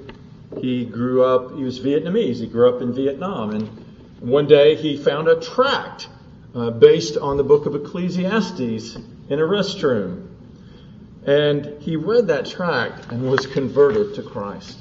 He 0.61 0.85
grew 0.85 1.25
up, 1.25 1.57
he 1.57 1.65
was 1.65 1.81
Vietnamese. 1.81 2.37
He 2.37 2.47
grew 2.47 2.73
up 2.73 2.81
in 2.81 2.95
Vietnam. 2.95 3.51
And 3.51 3.86
one 4.20 4.46
day 4.46 4.76
he 4.76 4.96
found 4.96 5.28
a 5.28 5.40
tract 5.40 6.08
uh, 6.54 6.70
based 6.70 7.16
on 7.16 7.37
the 7.37 7.44
book 7.44 7.66
of 7.66 7.75
Ecclesiastes 7.75 8.96
in 9.28 9.38
a 9.38 9.42
restroom. 9.42 10.28
And 11.26 11.82
he 11.82 11.96
read 11.96 12.28
that 12.28 12.46
tract 12.46 13.11
and 13.11 13.28
was 13.28 13.46
converted 13.46 14.14
to 14.14 14.23
Christ. 14.23 14.78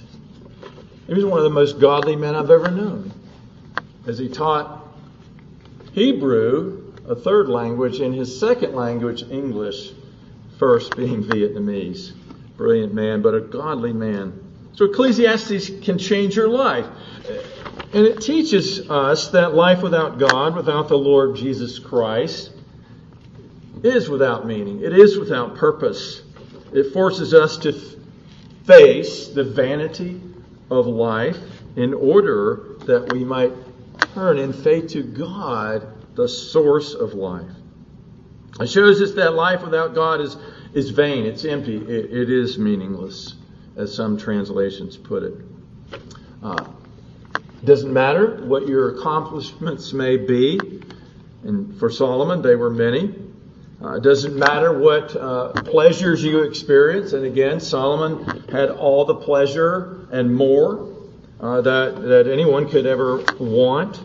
He 1.08 1.14
was 1.14 1.26
one 1.26 1.40
of 1.40 1.44
the 1.44 1.50
most 1.50 1.80
godly 1.80 2.16
men 2.16 2.36
I've 2.36 2.50
ever 2.50 2.72
known 2.72 3.12
as 4.08 4.18
he 4.18 4.30
taught 4.30 4.88
Hebrew, 5.94 6.94
a 7.08 7.16
third 7.16 7.50
language, 7.50 8.00
in 8.00 8.14
his 8.14 8.40
second 8.40 8.76
language, 8.76 9.24
English, 9.24 9.92
first 10.60 10.96
being 10.96 11.24
Vietnamese. 11.24 12.14
Brilliant 12.58 12.94
man, 12.94 13.22
but 13.22 13.34
a 13.34 13.42
godly 13.42 13.94
man. 13.94 14.42
So 14.74 14.86
Ecclesiastes 14.86 15.70
can 15.84 15.98
change 15.98 16.36
your 16.36 16.48
life. 16.48 16.88
And 17.94 18.06
it 18.06 18.22
teaches 18.22 18.90
us 18.90 19.30
that 19.30 19.54
life 19.54 19.82
without 19.82 20.20
God, 20.20 20.56
without 20.56 20.88
the 20.88 20.98
Lord 20.98 21.36
Jesus 21.36 21.80
Christ, 21.80 22.52
is 23.84 24.10
without 24.10 24.46
meaning. 24.46 24.82
It 24.82 24.94
is 24.94 25.18
without 25.18 25.56
purpose. 25.56 26.22
It 26.74 26.92
forces 26.92 27.34
us 27.34 27.58
to 27.60 27.74
face 28.66 29.30
the 29.30 29.44
vanity 29.44 30.22
of 30.70 30.88
life 30.88 31.38
in 31.76 31.94
order 31.94 32.76
that 32.86 33.14
we 33.14 33.24
might 33.24 33.54
turn 34.14 34.40
in 34.40 34.54
faith 34.54 34.88
to 34.90 35.04
God, 35.04 35.88
the 36.16 36.28
source 36.28 36.94
of 36.94 37.14
life. 37.14 37.52
It 38.60 38.68
shows 38.68 39.02
us 39.02 39.14
that 39.14 39.34
life 39.34 39.64
without 39.64 39.94
God 39.94 40.22
is, 40.22 40.38
is 40.74 40.90
vain, 40.90 41.26
it's 41.26 41.46
empty, 41.46 41.78
it, 41.78 42.12
it 42.12 42.30
is 42.30 42.58
meaningless, 42.58 43.36
as 43.76 43.94
some 43.94 44.18
translations 44.18 44.96
put 44.96 45.24
it. 45.24 45.34
Uh, 46.42 46.66
doesn't 47.66 47.92
matter 47.92 48.44
what 48.46 48.68
your 48.68 48.98
accomplishments 48.98 49.94
may 49.94 50.18
be, 50.18 50.60
and 51.44 51.78
for 51.78 51.90
Solomon, 51.90 52.42
they 52.42 52.56
were 52.56 52.70
many. 52.70 53.14
Uh, 53.82 53.96
it 53.96 54.04
doesn't 54.04 54.36
matter 54.36 54.78
what 54.78 55.16
uh, 55.16 55.52
pleasures 55.64 56.24
you 56.24 56.44
experience, 56.44 57.14
and 57.14 57.26
again, 57.26 57.60
Solomon 57.60 58.44
had 58.50 58.72
all 58.72 59.06
the 59.06 59.16
pleasure 59.16 60.08
and 60.12 60.34
more 60.34 60.96
uh, 61.40 61.62
that, 61.62 62.02
that 62.02 62.28
anyone 62.28 62.70
could 62.70 62.86
ever 62.86 63.24
want. 63.40 64.02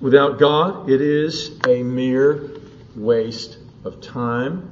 Without 0.00 0.38
God, 0.38 0.88
it 0.88 1.00
is 1.00 1.58
a 1.66 1.82
mere 1.82 2.50
waste 2.94 3.58
of 3.84 4.00
time. 4.00 4.70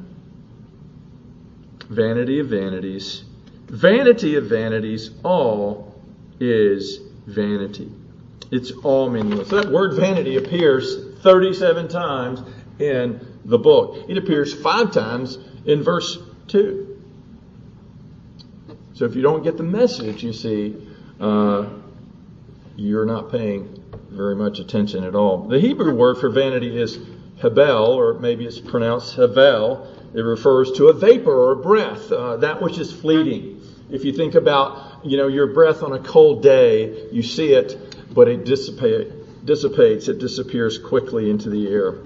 Vanity 1.89 2.39
of 2.39 2.47
vanities. 2.47 3.25
Vanity 3.67 4.37
of 4.37 4.45
vanities, 4.45 5.11
all 5.23 6.01
is 6.41 7.01
vanity. 7.27 7.91
It's 8.51 8.73
all 8.83 9.09
meaningless. 9.09 9.49
That 9.49 9.71
word 9.71 9.95
vanity 9.95 10.37
appears 10.37 11.17
37 11.23 11.89
times 11.89 12.43
in 12.79 13.27
the 13.45 13.59
book. 13.59 14.05
It 14.09 14.19
appears 14.19 14.53
five 14.53 14.93
times 14.93 15.39
in 15.65 15.83
verse 15.83 16.19
2. 16.49 16.89
So 18.95 19.05
if 19.07 19.17
you 19.17 19.23
don't 19.23 19.43
get 19.43 19.57
the 19.57 19.63
message, 19.63 20.23
you 20.23 20.33
see, 20.33 20.77
uh, 21.19 21.67
you're 22.77 23.07
not 23.07 23.31
paying 23.31 23.83
very 24.11 24.37
much 24.37 24.59
attention 24.59 25.05
at 25.05 25.15
all. 25.15 25.49
The 25.49 25.59
Hebrew 25.59 25.95
word 25.95 26.19
for 26.19 26.29
vanity 26.29 26.79
is 26.79 26.99
hebel, 27.41 27.95
or 27.95 28.15
maybe 28.15 28.45
it's 28.45 28.61
pronounced 28.61 29.17
hevel. 29.17 29.87
It 30.15 30.21
refers 30.21 30.73
to 30.73 30.89
a 30.89 30.93
vapor 30.93 31.33
or 31.33 31.53
a 31.53 31.57
breath, 31.57 32.13
uh, 32.13 32.37
that 32.39 32.61
which 32.61 32.79
is 32.79 32.93
fleeting. 32.93 33.61
If 33.93 34.05
you 34.05 34.13
think 34.13 34.35
about, 34.35 35.05
you 35.05 35.17
know, 35.17 35.29
your 35.29 35.49
breath 35.49 35.83
on 35.83 35.93
a 35.93 35.99
cold 35.99 36.43
day, 36.43 37.09
you 37.11 37.23
see 37.23 37.53
it, 37.53 38.15
but 38.15 38.29
it 38.29 38.45
dissipate, 38.45 39.45
dissipates, 39.45 40.09
it 40.09 40.19
disappears 40.19 40.79
quickly 40.79 41.31
into 41.31 41.51
the 41.51 41.69
air. 41.69 41.99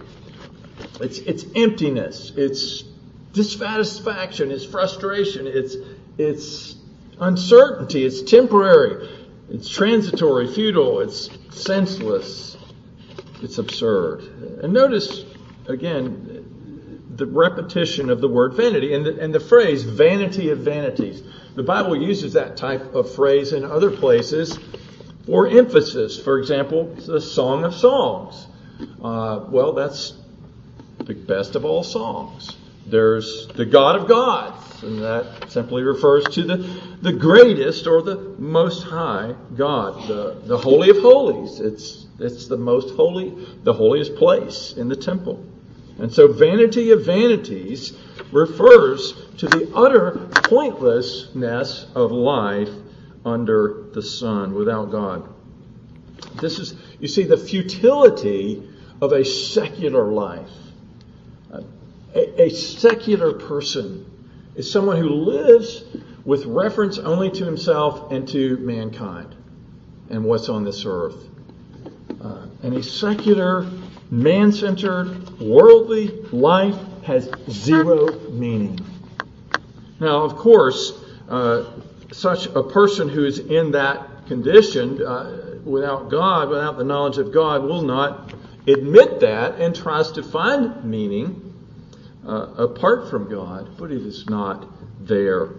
It's, 1.00 1.18
it's 1.18 1.44
emptiness, 1.54 2.32
it's 2.36 2.82
dissatisfaction, 3.32 4.50
it's 4.50 4.64
frustration, 4.64 5.46
it's, 5.46 5.76
it's 6.18 6.76
uncertainty. 7.20 8.04
It's 8.04 8.22
temporary. 8.22 9.08
It's 9.48 9.68
transitory, 9.68 10.52
futile. 10.52 11.00
It's 11.00 11.30
senseless. 11.50 12.56
It's 13.42 13.58
absurd. 13.58 14.22
And 14.62 14.72
notice, 14.72 15.24
again, 15.66 17.02
the 17.14 17.26
repetition 17.26 18.10
of 18.10 18.20
the 18.20 18.28
word 18.28 18.54
vanity 18.54 18.92
and 18.94 19.06
the, 19.06 19.18
and 19.20 19.34
the 19.34 19.40
phrase 19.40 19.84
vanity 19.84 20.50
of 20.50 20.58
vanities. 20.58 21.22
The 21.56 21.62
Bible 21.62 21.96
uses 21.96 22.34
that 22.34 22.58
type 22.58 22.94
of 22.94 23.14
phrase 23.14 23.54
in 23.54 23.64
other 23.64 23.90
places 23.90 24.58
for 25.24 25.48
emphasis. 25.48 26.20
For 26.22 26.38
example, 26.38 26.84
the 26.94 27.18
Song 27.18 27.64
of 27.64 27.74
Songs. 27.74 28.46
Uh, 29.02 29.40
well, 29.48 29.72
that's 29.72 30.12
the 30.98 31.14
best 31.14 31.56
of 31.56 31.64
all 31.64 31.82
songs. 31.82 32.54
There's 32.84 33.48
the 33.48 33.64
God 33.64 33.96
of 33.96 34.06
gods, 34.06 34.82
and 34.82 35.00
that 35.02 35.50
simply 35.50 35.82
refers 35.82 36.24
to 36.34 36.42
the, 36.42 36.56
the 37.00 37.14
greatest 37.14 37.86
or 37.86 38.02
the 38.02 38.16
most 38.38 38.82
high 38.84 39.34
God, 39.56 40.06
the, 40.08 40.38
the 40.44 40.58
Holy 40.58 40.90
of 40.90 40.98
Holies. 40.98 41.58
It's, 41.60 42.06
it's 42.18 42.48
the 42.48 42.58
most 42.58 42.94
holy, 42.96 43.34
the 43.64 43.72
holiest 43.72 44.16
place 44.16 44.74
in 44.76 44.88
the 44.88 44.96
temple. 44.96 45.42
And 45.98 46.12
so 46.12 46.30
vanity 46.30 46.90
of 46.90 47.06
vanities 47.06 47.96
refers 48.32 49.12
to 49.38 49.46
the 49.46 49.70
utter 49.74 50.28
pointlessness 50.44 51.86
of 51.94 52.12
life 52.12 52.70
under 53.24 53.84
the 53.92 54.02
sun 54.02 54.54
without 54.54 54.90
God. 54.90 55.28
This 56.40 56.58
is, 56.58 56.74
you 57.00 57.08
see, 57.08 57.24
the 57.24 57.36
futility 57.36 58.68
of 59.00 59.12
a 59.12 59.24
secular 59.24 60.10
life 60.12 60.50
a, 62.16 62.44
a 62.44 62.50
secular 62.50 63.32
person 63.32 64.10
is 64.56 64.70
someone 64.70 64.96
who 64.96 65.10
lives 65.10 65.84
with 66.24 66.46
reference 66.46 66.98
only 66.98 67.30
to 67.30 67.44
himself 67.44 68.10
and 68.10 68.26
to 68.28 68.56
mankind 68.58 69.34
and 70.10 70.24
what's 70.24 70.48
on 70.48 70.64
this 70.64 70.84
earth. 70.86 71.28
Uh, 72.20 72.46
and 72.62 72.74
a 72.74 72.82
secular 72.82 73.70
man 74.10 74.50
centered, 74.50 75.38
worldly 75.38 76.08
life 76.32 76.78
has 77.06 77.30
zero 77.48 78.30
meaning. 78.30 78.80
Now, 80.00 80.24
of 80.24 80.36
course, 80.36 80.92
uh, 81.28 81.64
such 82.12 82.46
a 82.46 82.62
person 82.62 83.08
who 83.08 83.24
is 83.24 83.38
in 83.38 83.72
that 83.72 84.26
condition, 84.26 85.02
uh, 85.02 85.58
without 85.64 86.10
God, 86.10 86.50
without 86.50 86.76
the 86.76 86.84
knowledge 86.84 87.18
of 87.18 87.32
God, 87.32 87.62
will 87.62 87.82
not 87.82 88.34
admit 88.66 89.20
that 89.20 89.60
and 89.60 89.74
tries 89.74 90.12
to 90.12 90.22
find 90.22 90.84
meaning 90.84 91.54
uh, 92.26 92.48
apart 92.58 93.08
from 93.10 93.30
God, 93.30 93.78
but 93.78 93.92
it 93.92 94.02
is 94.02 94.28
not 94.28 94.66
there. 95.06 95.50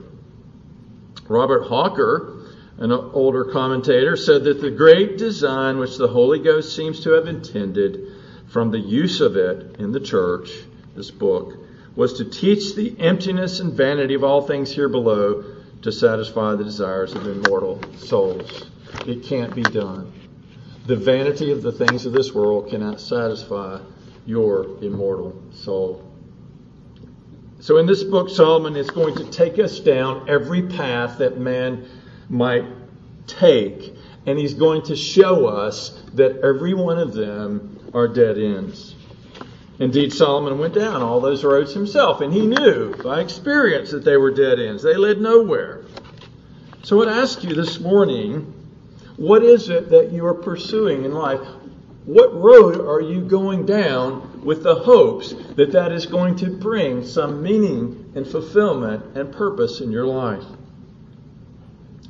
Robert 1.28 1.64
Hawker, 1.64 2.46
an 2.78 2.92
older 2.92 3.46
commentator, 3.46 4.16
said 4.16 4.44
that 4.44 4.62
the 4.62 4.72
great 4.72 5.18
design 5.18 5.78
which 5.78 5.98
the 5.98 6.08
Holy 6.08 6.40
Ghost 6.40 6.76
seems 6.76 7.02
to 7.02 7.12
have 7.12 7.28
intended 7.28 8.12
from 8.48 8.72
the 8.72 8.80
use 8.80 9.22
of 9.22 9.36
it 9.36 9.78
in 9.80 9.92
the 9.92 10.00
church, 10.00 10.50
this 10.98 11.12
book, 11.12 11.54
was 11.96 12.18
to 12.18 12.26
teach 12.26 12.76
the 12.76 13.00
emptiness 13.00 13.60
and 13.62 13.74
vanity 13.74 14.14
of 14.14 14.24
all 14.24 14.42
things 14.42 14.74
here 14.74 14.90
below 14.90 15.44
to 15.84 15.92
satisfy 15.92 16.56
the 16.56 16.64
desires 16.64 17.14
of 17.14 17.26
immortal 17.26 17.82
souls. 17.96 18.70
It 19.06 19.24
can't 19.24 19.56
be 19.56 19.64
done. 19.64 20.12
The 20.86 20.96
vanity 20.96 21.52
of 21.52 21.62
the 21.62 21.72
things 21.72 22.06
of 22.06 22.14
this 22.14 22.34
world 22.34 22.70
cannot 22.70 23.00
satisfy 23.00 23.80
your 24.26 24.84
immortal 24.84 25.42
soul. 25.52 26.04
So 27.60 27.78
in 27.78 27.86
this 27.86 28.04
book, 28.04 28.30
Solomon 28.30 28.76
is 28.76 28.90
going 28.90 29.16
to 29.16 29.26
take 29.32 29.60
us 29.60 29.80
down 29.80 30.30
every 30.30 30.62
path 30.68 31.18
that 31.18 31.40
man 31.40 31.88
might 32.30 32.66
take, 33.26 33.96
and 34.26 34.38
he's 34.38 34.54
going 34.54 34.84
to 34.84 34.96
show 34.96 35.48
us 35.48 36.02
that 36.14 36.40
every 36.44 36.74
one 36.74 37.00
of 37.00 37.14
them 37.14 37.92
are 37.94 38.08
dead 38.08 38.38
ends. 38.38 38.96
Indeed, 39.80 40.12
Solomon 40.12 40.58
went 40.58 40.74
down 40.74 41.04
all 41.04 41.22
those 41.22 41.44
roads 41.44 41.74
himself, 41.74 42.22
and 42.22 42.34
he 42.34 42.48
knew 42.48 42.96
by 43.04 43.22
experience 43.22 43.92
that 43.92 44.04
they 44.04 44.18
were 44.18 44.32
dead 44.32 44.60
ends. 44.60 44.82
They 44.82 44.96
led 44.96 45.22
nowhere. 45.22 45.86
So 46.82 46.96
I 46.96 47.00
would 47.00 47.10
ask 47.10 47.44
you 47.44 47.54
this 47.54 47.80
morning, 47.80 48.54
what 49.18 49.44
is 49.44 49.70
it 49.70 49.90
that 49.90 50.12
you 50.12 50.26
are 50.26 50.34
pursuing 50.34 51.06
in 51.06 51.14
life? 51.14 51.46
What 52.06 52.34
road 52.34 52.80
are 52.80 53.02
you 53.02 53.22
going 53.22 53.66
down 53.66 54.44
with 54.44 54.64
the 54.64 54.76
hopes 54.76 55.36
that 55.56 55.74
that 55.74 55.92
is 55.92 56.06
going 56.06 56.38
to 56.38 56.50
bring 56.50 57.04
some 57.04 57.44
meaning 57.44 58.14
and 58.16 58.26
fulfillment 58.26 59.18
and 59.18 59.32
purpose 59.32 59.82
in 59.82 59.92
your 59.92 60.06
life? 60.06 60.46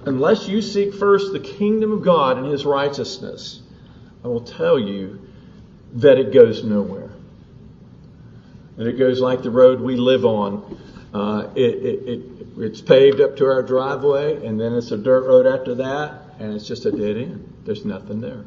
Unless 0.05 0.47
you 0.47 0.61
seek 0.61 0.93
first 0.93 1.33
the 1.33 1.39
kingdom 1.39 1.91
of 1.91 2.03
God 2.03 2.37
and 2.37 2.45
his 2.45 2.65
righteousness, 2.65 3.61
I 4.23 4.27
will 4.27 4.41
tell 4.41 4.79
you 4.79 5.19
that 5.93 6.17
it 6.17 6.31
goes 6.31 6.63
nowhere. 6.63 7.06
And 8.77 8.87
it 8.87 8.97
goes 8.97 9.19
like 9.19 9.43
the 9.43 9.51
road 9.51 9.81
we 9.81 9.95
live 9.95 10.25
on. 10.25 10.79
Uh, 11.13 11.49
it, 11.55 11.61
it, 11.61 12.07
it, 12.07 12.21
it's 12.57 12.81
paved 12.81 13.21
up 13.21 13.37
to 13.37 13.45
our 13.45 13.63
driveway, 13.63 14.45
and 14.45 14.59
then 14.59 14.73
it's 14.73 14.91
a 14.91 14.97
dirt 14.97 15.25
road 15.27 15.47
after 15.47 15.75
that, 15.75 16.21
and 16.39 16.53
it's 16.53 16.67
just 16.67 16.85
a 16.85 16.91
dead 16.91 17.17
end. 17.17 17.53
There's 17.65 17.85
nothing 17.85 18.21
there. 18.21 18.43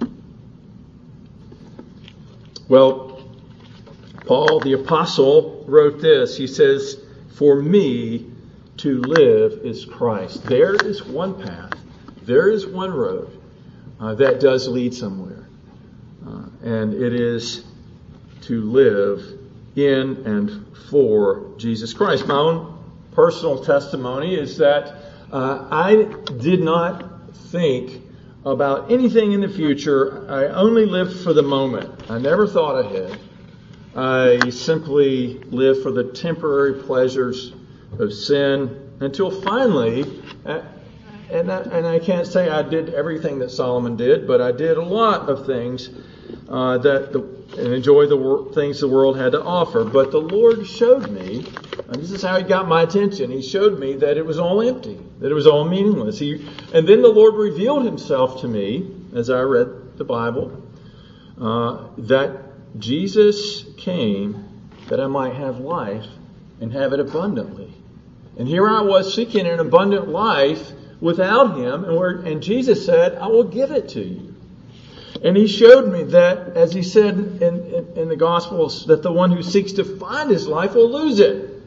Well, 2.68 3.10
Paul 4.26 4.60
the 4.60 4.74
Apostle 4.74 5.64
wrote 5.66 6.00
this. 6.00 6.36
He 6.36 6.46
says, 6.46 7.02
For 7.34 7.60
me 7.60 8.30
to 8.76 9.00
live 9.00 9.64
is 9.64 9.84
Christ. 9.84 10.44
There 10.44 10.74
is 10.74 11.04
one 11.04 11.42
path, 11.42 11.72
there 12.22 12.48
is 12.48 12.66
one 12.66 12.92
road 12.92 13.40
uh, 13.98 14.14
that 14.14 14.38
does 14.38 14.68
lead 14.68 14.94
somewhere. 14.94 15.48
Uh, 16.24 16.44
and 16.62 16.94
it 16.94 17.12
is 17.12 17.64
to 18.42 18.62
live 18.62 19.39
in 19.86 20.26
and 20.26 20.76
for 20.90 21.54
Jesus 21.56 21.92
Christ. 21.92 22.26
My 22.26 22.34
own 22.34 22.78
personal 23.12 23.64
testimony 23.64 24.34
is 24.34 24.58
that 24.58 24.94
uh, 25.32 25.68
I 25.70 26.06
did 26.38 26.60
not 26.60 27.34
think 27.34 28.02
about 28.44 28.90
anything 28.90 29.32
in 29.32 29.40
the 29.40 29.48
future. 29.48 30.26
I 30.30 30.46
only 30.48 30.86
lived 30.86 31.20
for 31.20 31.32
the 31.32 31.42
moment. 31.42 32.10
I 32.10 32.18
never 32.18 32.46
thought 32.46 32.78
ahead. 32.78 33.18
I 33.94 34.50
simply 34.50 35.38
lived 35.50 35.82
for 35.82 35.90
the 35.90 36.04
temporary 36.04 36.82
pleasures 36.82 37.52
of 37.98 38.12
sin 38.12 38.96
until 39.00 39.30
finally, 39.42 40.04
uh, 40.46 40.62
and 41.30 41.50
I, 41.50 41.60
and 41.62 41.86
I 41.86 41.98
can't 41.98 42.26
say 42.26 42.48
I 42.48 42.62
did 42.62 42.94
everything 42.94 43.40
that 43.40 43.50
Solomon 43.50 43.96
did, 43.96 44.26
but 44.26 44.40
I 44.40 44.52
did 44.52 44.76
a 44.76 44.82
lot 44.82 45.28
of 45.28 45.46
things 45.46 45.90
uh, 46.48 46.78
that 46.78 47.12
the, 47.12 47.20
and 47.58 47.74
enjoy 47.74 48.06
the 48.06 48.16
wor- 48.16 48.52
things 48.52 48.80
the 48.80 48.88
world 48.88 49.16
had 49.16 49.32
to 49.32 49.42
offer. 49.42 49.84
But 49.84 50.10
the 50.10 50.20
Lord 50.20 50.66
showed 50.66 51.10
me, 51.10 51.44
and 51.88 51.96
this 51.96 52.10
is 52.10 52.22
how 52.22 52.36
He 52.38 52.44
got 52.44 52.68
my 52.68 52.82
attention. 52.82 53.30
He 53.30 53.42
showed 53.42 53.78
me 53.78 53.96
that 53.96 54.16
it 54.16 54.24
was 54.24 54.38
all 54.38 54.62
empty, 54.62 54.98
that 55.20 55.30
it 55.30 55.34
was 55.34 55.46
all 55.46 55.64
meaningless. 55.64 56.18
He, 56.18 56.46
and 56.72 56.86
then 56.86 57.02
the 57.02 57.08
Lord 57.08 57.34
revealed 57.34 57.84
Himself 57.84 58.40
to 58.42 58.48
me 58.48 58.88
as 59.14 59.30
I 59.30 59.40
read 59.40 59.98
the 59.98 60.04
Bible, 60.04 60.62
uh, 61.40 61.88
that 61.98 62.30
Jesus 62.78 63.64
came 63.76 64.44
that 64.88 65.00
I 65.00 65.06
might 65.06 65.34
have 65.34 65.58
life 65.58 66.06
and 66.60 66.72
have 66.72 66.92
it 66.92 67.00
abundantly. 67.00 67.72
And 68.38 68.46
here 68.46 68.68
I 68.68 68.80
was 68.80 69.12
seeking 69.12 69.46
an 69.46 69.60
abundant 69.60 70.08
life 70.08 70.72
without 71.00 71.56
Him, 71.56 71.84
and, 71.84 72.26
and 72.26 72.42
Jesus 72.42 72.84
said, 72.84 73.16
"I 73.16 73.26
will 73.26 73.44
give 73.44 73.70
it 73.70 73.88
to 73.90 74.02
you." 74.02 74.29
And 75.22 75.36
he 75.36 75.46
showed 75.46 75.92
me 75.92 76.04
that, 76.04 76.56
as 76.56 76.72
he 76.72 76.82
said 76.82 77.14
in, 77.14 77.88
in, 77.96 78.08
the 78.08 78.16
Gospels, 78.16 78.86
that 78.86 79.02
the 79.02 79.12
one 79.12 79.30
who 79.30 79.42
seeks 79.42 79.72
to 79.72 79.84
find 79.84 80.30
his 80.30 80.46
life 80.46 80.74
will 80.74 80.90
lose 80.90 81.20
it. 81.20 81.62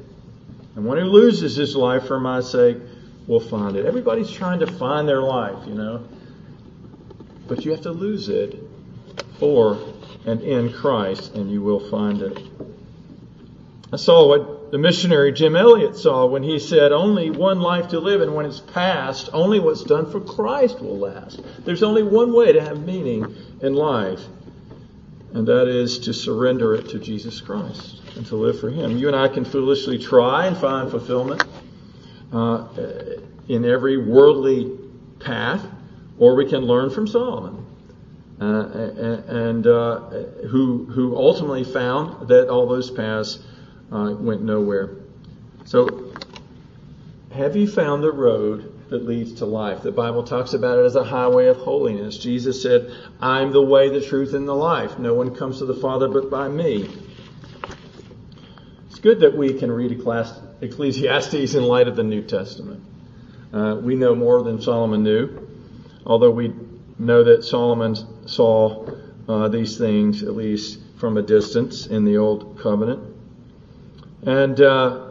And 0.75 0.85
one 0.85 0.97
who 0.97 1.05
loses 1.05 1.55
his 1.55 1.75
life 1.75 2.07
for 2.07 2.19
my 2.19 2.41
sake 2.41 2.77
will 3.27 3.39
find 3.39 3.75
it. 3.75 3.85
Everybody's 3.85 4.31
trying 4.31 4.59
to 4.59 4.67
find 4.67 5.07
their 5.07 5.21
life, 5.21 5.67
you 5.67 5.75
know. 5.75 6.03
But 7.47 7.63
you 7.63 7.71
have 7.71 7.81
to 7.81 7.91
lose 7.91 8.27
it 8.29 8.59
for 9.37 9.77
and 10.25 10.41
in 10.41 10.71
Christ, 10.73 11.35
and 11.35 11.51
you 11.51 11.61
will 11.61 11.89
find 11.91 12.21
it. 12.21 12.39
I 13.91 13.97
saw 13.97 14.27
what 14.27 14.62
the 14.73 14.79
missionary 14.79 15.31
Jim 15.31 15.55
Elliot 15.55 15.95
saw 15.95 16.25
when 16.25 16.41
he 16.41 16.57
said, 16.57 16.91
Only 16.91 17.29
one 17.29 17.59
life 17.59 17.89
to 17.89 17.99
live, 17.99 18.21
and 18.21 18.33
when 18.33 18.47
it's 18.47 18.59
past, 18.59 19.29
only 19.31 19.59
what's 19.59 19.83
done 19.83 20.11
for 20.11 20.19
Christ 20.19 20.79
will 20.79 20.97
last. 20.97 21.43
There's 21.63 21.83
only 21.83 22.01
one 22.01 22.33
way 22.33 22.53
to 22.53 22.59
have 22.59 22.83
meaning 22.83 23.35
in 23.61 23.75
life, 23.75 24.21
and 25.31 25.47
that 25.47 25.67
is 25.67 25.99
to 25.99 26.13
surrender 26.13 26.73
it 26.73 26.89
to 26.89 26.97
Jesus 26.97 27.39
Christ 27.39 28.01
and 28.15 28.25
to 28.25 28.35
live 28.35 28.59
for 28.59 28.71
Him. 28.71 28.97
You 28.97 29.05
and 29.05 29.15
I 29.15 29.27
can 29.27 29.45
foolishly 29.45 29.99
try 29.99 30.47
and 30.47 30.57
find 30.57 30.89
fulfillment 30.89 31.43
uh, 32.31 32.67
in 33.47 33.65
every 33.65 33.97
worldly 33.97 34.75
path, 35.19 35.63
or 36.17 36.33
we 36.33 36.49
can 36.49 36.61
learn 36.61 36.89
from 36.89 37.05
Solomon. 37.05 37.63
Uh, 38.41 38.63
and 39.27 39.67
uh, 39.67 39.99
who 40.49 40.85
who 40.85 41.15
ultimately 41.15 41.63
found 41.63 42.27
that 42.29 42.49
all 42.49 42.67
those 42.67 42.89
paths 42.89 43.37
uh, 43.93 44.15
went 44.15 44.41
nowhere. 44.41 44.95
So, 45.65 46.11
have 47.31 47.55
you 47.55 47.67
found 47.67 48.03
the 48.03 48.11
road 48.11 48.89
that 48.89 49.05
leads 49.05 49.35
to 49.35 49.45
life? 49.45 49.83
The 49.83 49.91
Bible 49.91 50.23
talks 50.23 50.53
about 50.53 50.79
it 50.79 50.85
as 50.85 50.95
a 50.95 51.03
highway 51.03 51.47
of 51.47 51.57
holiness. 51.57 52.17
Jesus 52.17 52.61
said, 52.61 52.91
I'm 53.21 53.51
the 53.51 53.61
way, 53.61 53.89
the 53.89 54.01
truth, 54.01 54.33
and 54.33 54.47
the 54.47 54.55
life. 54.55 54.99
No 54.99 55.13
one 55.13 55.35
comes 55.35 55.59
to 55.59 55.65
the 55.65 55.75
Father 55.75 56.07
but 56.07 56.29
by 56.29 56.47
me. 56.47 56.89
It's 58.87 58.99
good 58.99 59.21
that 59.21 59.37
we 59.37 59.53
can 59.53 59.71
read 59.71 59.91
Ecclesiastes 59.91 61.53
in 61.53 61.63
light 61.63 61.87
of 61.87 61.95
the 61.95 62.03
New 62.03 62.23
Testament. 62.23 62.83
Uh, 63.53 63.79
we 63.81 63.95
know 63.95 64.15
more 64.15 64.41
than 64.41 64.61
Solomon 64.61 65.03
knew, 65.03 65.47
although 66.05 66.31
we 66.31 66.53
know 66.97 67.23
that 67.23 67.43
Solomon 67.43 67.95
saw 68.27 68.89
uh, 69.27 69.47
these 69.47 69.77
things, 69.77 70.23
at 70.23 70.35
least 70.35 70.79
from 70.97 71.17
a 71.17 71.21
distance, 71.21 71.85
in 71.85 72.05
the 72.05 72.17
Old 72.17 72.59
Covenant. 72.59 73.12
And 74.25 74.59
uh, 74.61 75.07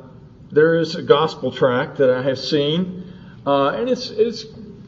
there 0.51 0.77
is 0.77 0.95
a 0.95 1.03
gospel 1.03 1.53
tract 1.53 1.99
that 1.99 2.09
I 2.09 2.23
have 2.23 2.39
seen, 2.39 3.13
uh, 3.47 3.69
and 3.69 3.89
it's 3.91 4.09
it's 4.09 4.45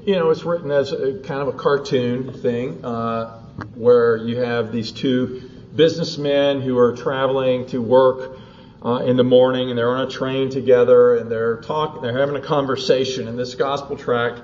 you 0.06 0.14
know 0.14 0.30
it's 0.30 0.44
written 0.44 0.70
as 0.70 0.92
a 0.92 1.18
kind 1.20 1.42
of 1.42 1.48
a 1.48 1.52
cartoon 1.52 2.32
thing 2.32 2.82
uh, 2.82 3.38
where 3.74 4.16
you 4.16 4.38
have 4.38 4.72
these 4.72 4.92
two 4.92 5.50
businessmen 5.76 6.62
who 6.62 6.78
are 6.78 6.96
traveling 6.96 7.66
to 7.66 7.82
work 7.82 8.38
uh, 8.82 8.96
in 9.04 9.18
the 9.18 9.24
morning, 9.24 9.68
and 9.68 9.78
they're 9.78 9.94
on 9.94 10.06
a 10.06 10.10
train 10.10 10.48
together, 10.48 11.16
and 11.16 11.30
they're 11.30 11.60
talking, 11.60 12.00
they're 12.00 12.18
having 12.18 12.36
a 12.36 12.46
conversation, 12.46 13.28
and 13.28 13.38
this 13.38 13.54
gospel 13.54 13.94
tract 13.94 14.40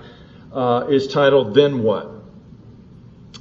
uh, 0.53 0.87
is 0.91 1.09
titled 1.09 1.55
"Then 1.55 1.83
What." 1.83 2.07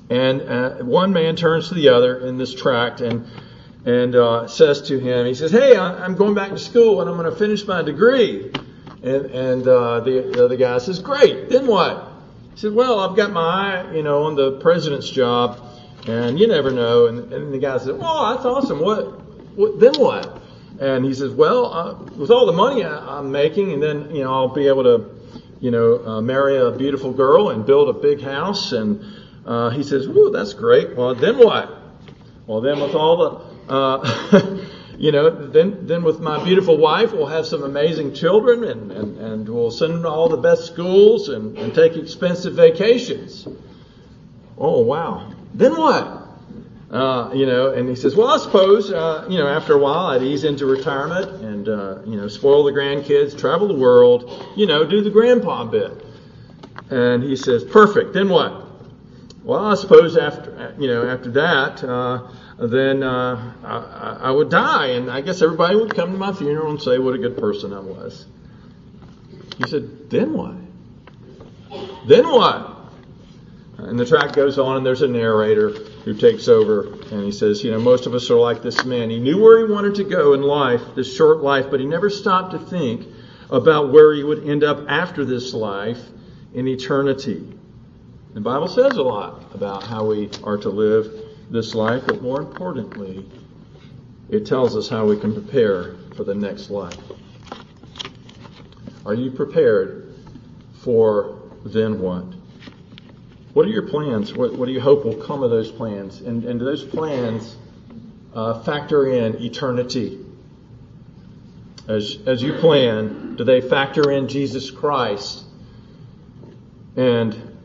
And 0.09 0.41
uh, 0.41 0.69
one 0.77 1.11
man 1.11 1.35
turns 1.35 1.67
to 1.67 1.73
the 1.73 1.89
other 1.89 2.17
in 2.25 2.37
this 2.37 2.53
tract 2.53 3.01
and 3.01 3.27
and 3.85 4.15
uh, 4.15 4.47
says 4.47 4.81
to 4.83 4.99
him, 4.99 5.25
he 5.25 5.33
says, 5.33 5.51
"Hey, 5.51 5.77
I'm 5.77 6.15
going 6.15 6.35
back 6.35 6.49
to 6.49 6.59
school 6.59 7.01
and 7.01 7.09
I'm 7.09 7.17
going 7.17 7.31
to 7.31 7.37
finish 7.37 7.65
my 7.65 7.81
degree." 7.81 8.51
And, 9.01 9.25
and 9.27 9.67
uh, 9.67 10.01
the, 10.01 10.31
the 10.33 10.45
other 10.45 10.57
guy 10.57 10.77
says, 10.79 10.99
"Great. 10.99 11.49
Then 11.49 11.65
what?" 11.67 12.11
He 12.53 12.59
said, 12.59 12.73
"Well, 12.73 12.99
I've 12.99 13.15
got 13.15 13.31
my 13.31 13.41
eye, 13.41 13.93
you 13.93 14.03
know, 14.03 14.23
on 14.23 14.35
the 14.35 14.59
president's 14.59 15.09
job, 15.09 15.65
And 16.05 16.37
you 16.39 16.47
never 16.47 16.71
know. 16.71 17.07
And, 17.07 17.31
and 17.31 17.53
the 17.53 17.59
guy 17.59 17.77
said, 17.77 17.97
"Oh, 17.99 18.33
that's 18.33 18.45
awesome. 18.45 18.79
What? 18.79 19.21
What? 19.55 19.79
Then 19.79 19.93
what?" 19.95 20.41
And 20.79 21.05
he 21.05 21.13
says, 21.13 21.31
"Well, 21.31 21.73
uh, 21.73 21.93
with 22.17 22.31
all 22.31 22.45
the 22.45 22.51
money 22.51 22.83
I, 22.83 23.19
am 23.19 23.31
making, 23.31 23.71
and 23.71 23.81
then 23.81 24.13
you 24.13 24.23
know 24.23 24.33
I'll 24.33 24.49
be 24.49 24.67
able 24.67 24.83
to, 24.83 25.09
you 25.61 25.71
know, 25.71 26.05
uh, 26.05 26.21
marry 26.21 26.57
a 26.57 26.71
beautiful 26.71 27.13
girl 27.13 27.49
and 27.49 27.65
build 27.65 27.87
a 27.87 27.93
big 27.93 28.21
house." 28.21 28.73
And 28.73 29.05
uh, 29.45 29.69
he 29.69 29.83
says, 29.83 30.09
"Whoa, 30.09 30.29
that's 30.29 30.53
great. 30.53 30.97
Well, 30.97 31.15
then 31.15 31.37
what? 31.37 31.77
Well, 32.45 32.59
then 32.59 32.81
with 32.81 32.95
all 32.95 33.17
the 33.17 33.48
uh, 33.69 34.57
you 34.97 35.11
know, 35.11 35.47
then 35.47 35.87
then 35.87 36.03
with 36.03 36.19
my 36.19 36.43
beautiful 36.43 36.77
wife, 36.77 37.13
we'll 37.13 37.27
have 37.27 37.45
some 37.45 37.63
amazing 37.63 38.13
children, 38.13 38.63
and 38.63 38.91
and, 38.91 39.17
and 39.17 39.49
we'll 39.49 39.71
send 39.71 39.93
them 39.93 40.03
to 40.03 40.09
all 40.09 40.29
the 40.29 40.37
best 40.37 40.65
schools 40.65 41.29
and, 41.29 41.57
and 41.57 41.73
take 41.73 41.95
expensive 41.95 42.53
vacations. 42.55 43.47
Oh 44.57 44.81
wow! 44.81 45.31
Then 45.53 45.77
what? 45.77 46.19
Uh, 46.91 47.31
you 47.35 47.45
know, 47.45 47.71
and 47.71 47.87
he 47.87 47.95
says, 47.95 48.15
well, 48.15 48.29
I 48.29 48.37
suppose, 48.37 48.91
uh, 48.91 49.27
you 49.29 49.37
know, 49.37 49.47
after 49.47 49.73
a 49.73 49.77
while, 49.77 50.07
I'd 50.07 50.23
ease 50.23 50.43
into 50.43 50.65
retirement 50.65 51.43
and, 51.43 51.69
uh, 51.69 51.99
you 52.03 52.17
know, 52.17 52.27
spoil 52.27 52.63
the 52.63 52.71
grandkids, 52.71 53.37
travel 53.37 53.67
the 53.67 53.75
world, 53.75 54.43
you 54.55 54.65
know, 54.65 54.83
do 54.83 55.01
the 55.01 55.11
grandpa 55.11 55.65
bit. 55.65 55.91
And 56.89 57.21
he 57.21 57.35
says, 57.35 57.63
perfect. 57.63 58.13
Then 58.13 58.27
what? 58.27 58.65
Well, 59.43 59.67
I 59.67 59.75
suppose 59.75 60.17
after, 60.17 60.75
you 60.79 60.87
know, 60.87 61.07
after 61.07 61.29
that, 61.31 61.83
uh, 61.83 62.27
then 62.67 63.03
uh, 63.03 63.53
I, 63.63 64.27
I, 64.27 64.31
would 64.31 64.49
die, 64.49 64.87
and 64.87 65.09
I 65.09 65.21
guess 65.21 65.41
everybody 65.41 65.77
would 65.77 65.95
come 65.95 66.11
to 66.11 66.17
my 66.17 66.33
funeral 66.33 66.71
and 66.71 66.81
say 66.81 66.99
what 66.99 67.15
a 67.15 67.17
good 67.17 67.37
person 67.37 67.73
I 67.73 67.79
was. 67.79 68.25
He 69.57 69.69
said, 69.69 70.09
then 70.09 70.33
what? 70.33 70.55
Then 72.05 72.27
what? 72.29 72.75
And 73.77 73.97
the 73.97 74.05
track 74.05 74.33
goes 74.33 74.59
on, 74.59 74.77
and 74.77 74.85
there's 74.85 75.03
a 75.03 75.07
narrator 75.07 75.69
who 75.69 76.13
takes 76.13 76.49
over, 76.49 76.91
and 77.11 77.23
he 77.23 77.31
says, 77.31 77.63
You 77.63 77.71
know, 77.71 77.79
most 77.79 78.07
of 78.07 78.13
us 78.13 78.29
are 78.29 78.35
like 78.35 78.61
this 78.61 78.83
man. 78.83 79.09
He 79.09 79.19
knew 79.19 79.41
where 79.41 79.65
he 79.65 79.71
wanted 79.71 79.95
to 79.95 80.03
go 80.03 80.33
in 80.33 80.41
life, 80.41 80.81
this 80.95 81.15
short 81.15 81.37
life, 81.37 81.67
but 81.71 81.79
he 81.79 81.85
never 81.85 82.09
stopped 82.09 82.51
to 82.51 82.59
think 82.59 83.07
about 83.49 83.93
where 83.93 84.13
he 84.13 84.23
would 84.23 84.47
end 84.47 84.65
up 84.65 84.89
after 84.89 85.23
this 85.23 85.53
life 85.53 86.01
in 86.53 86.67
eternity. 86.67 87.57
The 88.33 88.41
Bible 88.41 88.67
says 88.67 88.97
a 88.97 89.01
lot 89.01 89.55
about 89.55 89.83
how 89.83 90.05
we 90.05 90.29
are 90.43 90.57
to 90.57 90.69
live 90.69 91.28
this 91.49 91.73
life, 91.73 92.03
but 92.05 92.21
more 92.21 92.39
importantly, 92.39 93.25
it 94.29 94.45
tells 94.45 94.75
us 94.75 94.87
how 94.87 95.05
we 95.05 95.19
can 95.19 95.33
prepare 95.33 95.95
for 96.15 96.23
the 96.23 96.35
next 96.35 96.69
life. 96.69 96.97
Are 99.05 99.13
you 99.13 99.31
prepared 99.31 100.13
for 100.81 101.39
then 101.65 101.99
what? 101.99 102.25
What 103.53 103.65
are 103.65 103.69
your 103.69 103.87
plans? 103.87 104.33
What, 104.33 104.53
what 104.53 104.67
do 104.67 104.71
you 104.71 104.81
hope 104.81 105.03
will 105.03 105.15
come 105.15 105.41
of 105.41 105.49
those 105.49 105.71
plans? 105.71 106.21
And, 106.21 106.43
and 106.45 106.59
do 106.59 106.65
those 106.65 106.83
plans 106.83 107.57
uh, 108.33 108.61
factor 108.61 109.07
in 109.07 109.41
eternity? 109.41 110.23
As, 111.87 112.19
as 112.27 112.43
you 112.43 112.53
plan, 112.53 113.35
do 113.35 113.43
they 113.43 113.61
factor 113.61 114.11
in 114.11 114.27
Jesus 114.27 114.69
Christ 114.69 115.43
and 116.95 117.57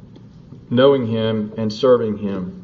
knowing 0.71 1.07
Him 1.07 1.53
and 1.59 1.71
serving 1.71 2.17
Him? 2.17 2.64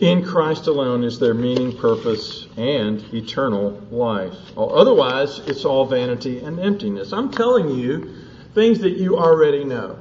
In 0.00 0.24
Christ 0.24 0.66
alone 0.66 1.04
is 1.04 1.18
there 1.18 1.34
meaning, 1.34 1.76
purpose, 1.76 2.46
and 2.56 3.04
eternal 3.12 3.72
life. 3.90 4.34
Otherwise, 4.56 5.40
it's 5.40 5.66
all 5.66 5.84
vanity 5.84 6.38
and 6.38 6.58
emptiness. 6.58 7.12
I'm 7.12 7.30
telling 7.30 7.68
you 7.68 8.14
things 8.54 8.78
that 8.78 8.96
you 8.96 9.18
already 9.18 9.62
know, 9.62 9.98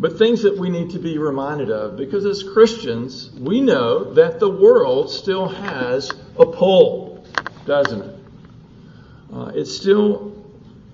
but 0.00 0.18
things 0.18 0.42
that 0.42 0.58
we 0.58 0.68
need 0.68 0.90
to 0.90 0.98
be 0.98 1.18
reminded 1.18 1.70
of 1.70 1.96
because 1.96 2.24
as 2.26 2.42
Christians, 2.42 3.30
we 3.38 3.60
know 3.60 4.14
that 4.14 4.40
the 4.40 4.50
world 4.50 5.12
still 5.12 5.46
has 5.46 6.10
a 6.36 6.46
pull, 6.46 7.24
doesn't 7.66 8.02
it? 8.02 8.18
Uh, 9.32 9.52
it 9.54 9.66
still 9.66 10.34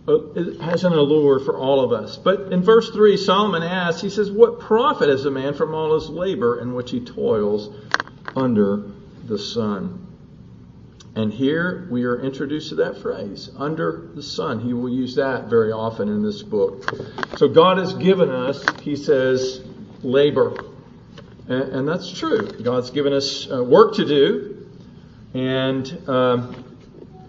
uh, 0.07 0.33
it 0.35 0.61
has 0.61 0.85
an 0.85 0.93
allure 0.93 1.41
for 1.41 1.57
all 1.57 1.83
of 1.83 1.93
us. 1.93 2.19
But 2.19 2.53
in 2.53 2.63
verse 2.63 2.91
3, 2.91 3.17
Solomon 3.17 3.63
asks, 3.63 4.03
he 4.03 4.11
says, 4.11 4.31
What 4.31 4.61
profit 4.61 5.09
is 5.09 5.25
a 5.25 5.31
man 5.31 5.55
from 5.55 5.75
all 5.75 5.95
his 5.95 6.11
labor 6.11 6.61
in 6.61 6.75
which 6.75 6.91
he 6.91 7.01
toils 7.01 7.71
under 8.37 8.85
the 9.27 9.39
sun. 9.39 10.07
And 11.17 11.33
here 11.33 11.89
we 11.91 12.05
are 12.05 12.21
introduced 12.21 12.69
to 12.69 12.77
that 12.77 12.99
phrase, 12.99 13.51
under 13.57 14.09
the 14.15 14.23
sun. 14.23 14.61
He 14.61 14.73
will 14.73 14.89
use 14.89 15.17
that 15.17 15.47
very 15.47 15.73
often 15.73 16.09
in 16.09 16.23
this 16.23 16.43
book. 16.43 16.89
So 17.37 17.49
God 17.49 17.79
has 17.79 17.95
given 17.95 18.31
us, 18.31 18.65
he 18.83 18.95
says, 18.95 19.61
labor. 20.03 20.57
And, 21.49 21.63
and 21.63 21.89
that's 21.89 22.11
true. 22.11 22.47
God's 22.63 22.91
given 22.91 23.13
us 23.13 23.51
uh, 23.51 23.63
work 23.63 23.97
to 23.97 24.07
do. 24.07 24.69
And 25.35 26.09
um, 26.09 26.65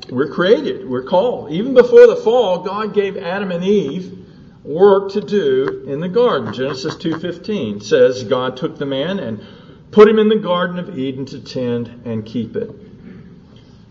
we're 0.10 0.32
created, 0.32 0.88
we're 0.88 1.04
called. 1.04 1.52
Even 1.52 1.74
before 1.74 2.08
the 2.08 2.18
fall, 2.18 2.60
God 2.60 2.94
gave 2.94 3.18
Adam 3.18 3.52
and 3.52 3.64
Eve 3.64 4.20
work 4.64 5.12
to 5.14 5.22
do 5.22 5.86
in 5.88 6.00
the 6.00 6.10
garden. 6.10 6.54
Genesis 6.54 6.96
2:15 6.96 7.82
says 7.82 8.24
God 8.24 8.58
took 8.58 8.78
the 8.78 8.86
man 8.86 9.20
and 9.20 9.44
put 9.92 10.08
him 10.08 10.20
in 10.20 10.30
the 10.30 10.38
Garden 10.38 10.80
of 10.80 10.98
Eden 10.98 11.26
to 11.28 11.40
tend 11.40 12.04
and 12.06 12.26
keep 12.26 12.56
it. 12.56 12.72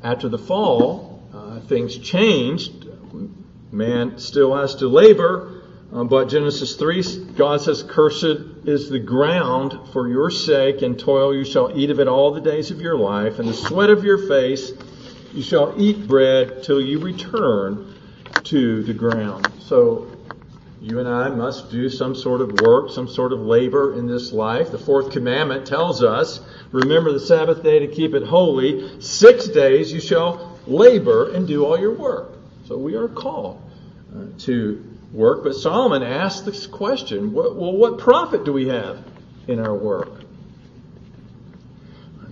After 0.03 0.29
the 0.29 0.39
fall, 0.39 1.23
uh, 1.33 1.61
things 1.61 1.97
changed. 1.99 2.87
Man 3.71 4.19
still 4.19 4.57
has 4.57 4.75
to 4.77 4.89
labor, 4.89 5.63
uh, 5.93 6.05
but 6.05 6.27
Genesis 6.29 6.77
3, 6.77 7.35
God 7.37 7.61
says, 7.61 7.83
Cursed 7.83 8.41
is 8.65 8.89
the 8.89 8.99
ground 8.99 9.79
for 9.93 10.09
your 10.09 10.31
sake, 10.31 10.83
and 10.83 10.99
toil 10.99 11.35
you 11.35 11.45
shall 11.45 11.77
eat 11.79 11.91
of 11.91 12.01
it 12.01 12.09
all 12.09 12.33
the 12.33 12.41
days 12.41 12.71
of 12.71 12.81
your 12.81 12.97
life, 12.97 13.39
and 13.39 13.49
the 13.49 13.55
sweat 13.55 13.91
of 13.91 14.03
your 14.03 14.19
face 14.19 14.73
you 15.33 15.43
shall 15.43 15.75
eat 15.77 16.09
bread 16.09 16.63
till 16.63 16.81
you 16.81 16.99
return 16.99 17.95
to 18.45 18.83
the 18.83 18.95
ground. 18.95 19.47
So 19.61 20.07
you 20.81 20.99
and 20.99 21.09
I 21.09 21.29
must 21.29 21.71
do 21.71 21.91
some 21.91 22.15
sort 22.15 22.41
of 22.41 22.61
work, 22.61 22.91
some 22.91 23.07
sort 23.07 23.33
of 23.33 23.41
labor 23.41 23.99
in 23.99 24.07
this 24.07 24.33
life. 24.33 24.71
The 24.71 24.79
fourth 24.79 25.13
commandment 25.13 25.67
tells 25.67 26.03
us, 26.03 26.41
remember 26.73 27.13
the 27.13 27.21
Sabbath 27.21 27.63
day 27.63 27.81
to 27.81 27.87
keep 27.87 28.15
it 28.15 28.23
holy. 28.23 28.99
Six 29.01 29.49
days 29.49 29.93
you 29.93 30.01
shall 30.01 30.59
labor 30.67 31.33
and 31.33 31.47
do 31.47 31.67
all 31.67 31.79
your 31.79 31.93
work. 31.93 32.33
So 32.67 32.79
we 32.79 32.97
are 32.97 33.09
called 33.09 33.61
uh, 34.15 34.25
to 34.41 34.83
work. 35.13 35.45
But 35.45 35.55
Solomon 35.55 36.03
asked 36.03 36.47
this 36.47 36.67
question, 36.67 37.35
well, 37.35 37.53
what 37.55 37.99
profit 37.99 38.45
do 38.45 38.53
we 38.53 38.69
have 38.69 39.05
in 39.49 39.61
our 39.61 39.75
work? 39.75 40.23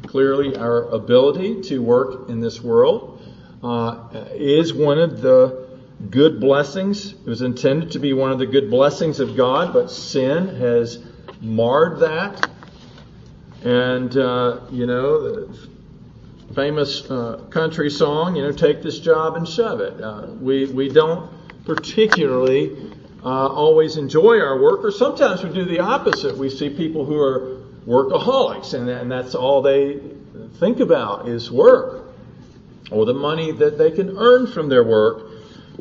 Clearly, 0.07 0.57
our 0.57 0.85
ability 0.89 1.61
to 1.65 1.83
work 1.83 2.31
in 2.31 2.41
this 2.41 2.63
world 2.63 3.21
uh, 3.63 4.09
is 4.33 4.73
one 4.73 4.99
of 4.99 5.21
the 5.21 5.68
good 6.11 6.41
blessings. 6.41 7.13
It 7.13 7.27
was 7.27 7.43
intended 7.43 7.93
to 7.93 7.99
be 7.99 8.13
one 8.13 8.31
of 8.31 8.39
the 8.39 8.47
good 8.47 8.71
blessings 8.71 9.21
of 9.21 9.37
God, 9.37 9.73
but 9.73 9.91
sin 9.91 10.49
has 10.57 11.05
marred 11.41 12.01
that. 12.01 12.49
And, 13.65 14.17
uh, 14.17 14.61
you 14.71 14.87
know, 14.87 15.21
the 15.21 15.69
famous 16.55 17.11
uh, 17.11 17.45
country 17.51 17.91
song, 17.91 18.37
you 18.37 18.43
know, 18.43 18.53
take 18.53 18.83
this 18.83 19.01
job 19.01 19.37
and 19.37 19.47
shove 19.47 19.81
it. 19.81 20.01
Uh, 20.01 20.29
we, 20.41 20.67
we 20.67 20.89
don't 20.89 21.31
particularly 21.65 22.93
uh, 23.25 23.49
always 23.49 23.97
enjoy 23.97 24.39
our 24.39 24.61
work, 24.61 24.85
or 24.85 24.93
sometimes 24.93 25.43
we 25.43 25.53
do 25.53 25.65
the 25.65 25.81
opposite. 25.81 26.39
We 26.39 26.51
see 26.51 26.71
people 26.71 27.05
who 27.05 27.21
are 27.21 27.61
workaholics, 27.87 28.75
and, 28.75 28.89
and 28.89 29.11
that's 29.11 29.35
all 29.35 29.61
they 29.63 30.01
think 30.61 30.79
about 30.81 31.29
is 31.29 31.51
work 31.51 32.07
or 32.91 33.05
the 33.05 33.15
money 33.15 33.53
that 33.53 33.77
they 33.77 33.91
can 33.91 34.17
earn 34.17 34.47
from 34.47 34.69
their 34.69 34.85
work 34.85 35.28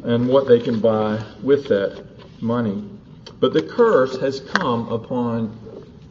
and 0.03 0.27
what 0.27 0.47
they 0.47 0.59
can 0.59 0.79
buy 0.79 1.23
with 1.41 1.67
that 1.67 2.05
money. 2.41 2.83
But 3.39 3.53
the 3.53 3.61
curse 3.61 4.19
has 4.19 4.39
come 4.39 4.91
upon 4.91 5.57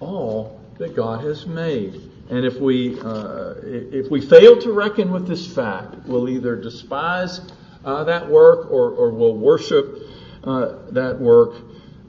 all 0.01 0.61
that 0.79 0.95
God 0.95 1.25
has 1.25 1.47
made. 1.47 1.95
And 2.29 2.45
if 2.45 2.61
we, 2.61 2.99
uh, 3.01 3.55
if 3.63 4.11
we 4.11 4.21
fail 4.21 4.61
to 4.61 4.73
reckon 4.73 5.13
with 5.13 5.27
this 5.27 5.47
fact, 5.53 5.95
we'll 6.07 6.29
either 6.29 6.57
despise 6.57 7.41
uh, 7.85 8.05
that 8.05 8.29
work 8.29 8.71
or, 8.71 8.91
or 8.91 9.11
we'll 9.11 9.37
worship 9.37 9.99
uh, 10.45 10.91
that 10.91 11.19
work 11.21 11.55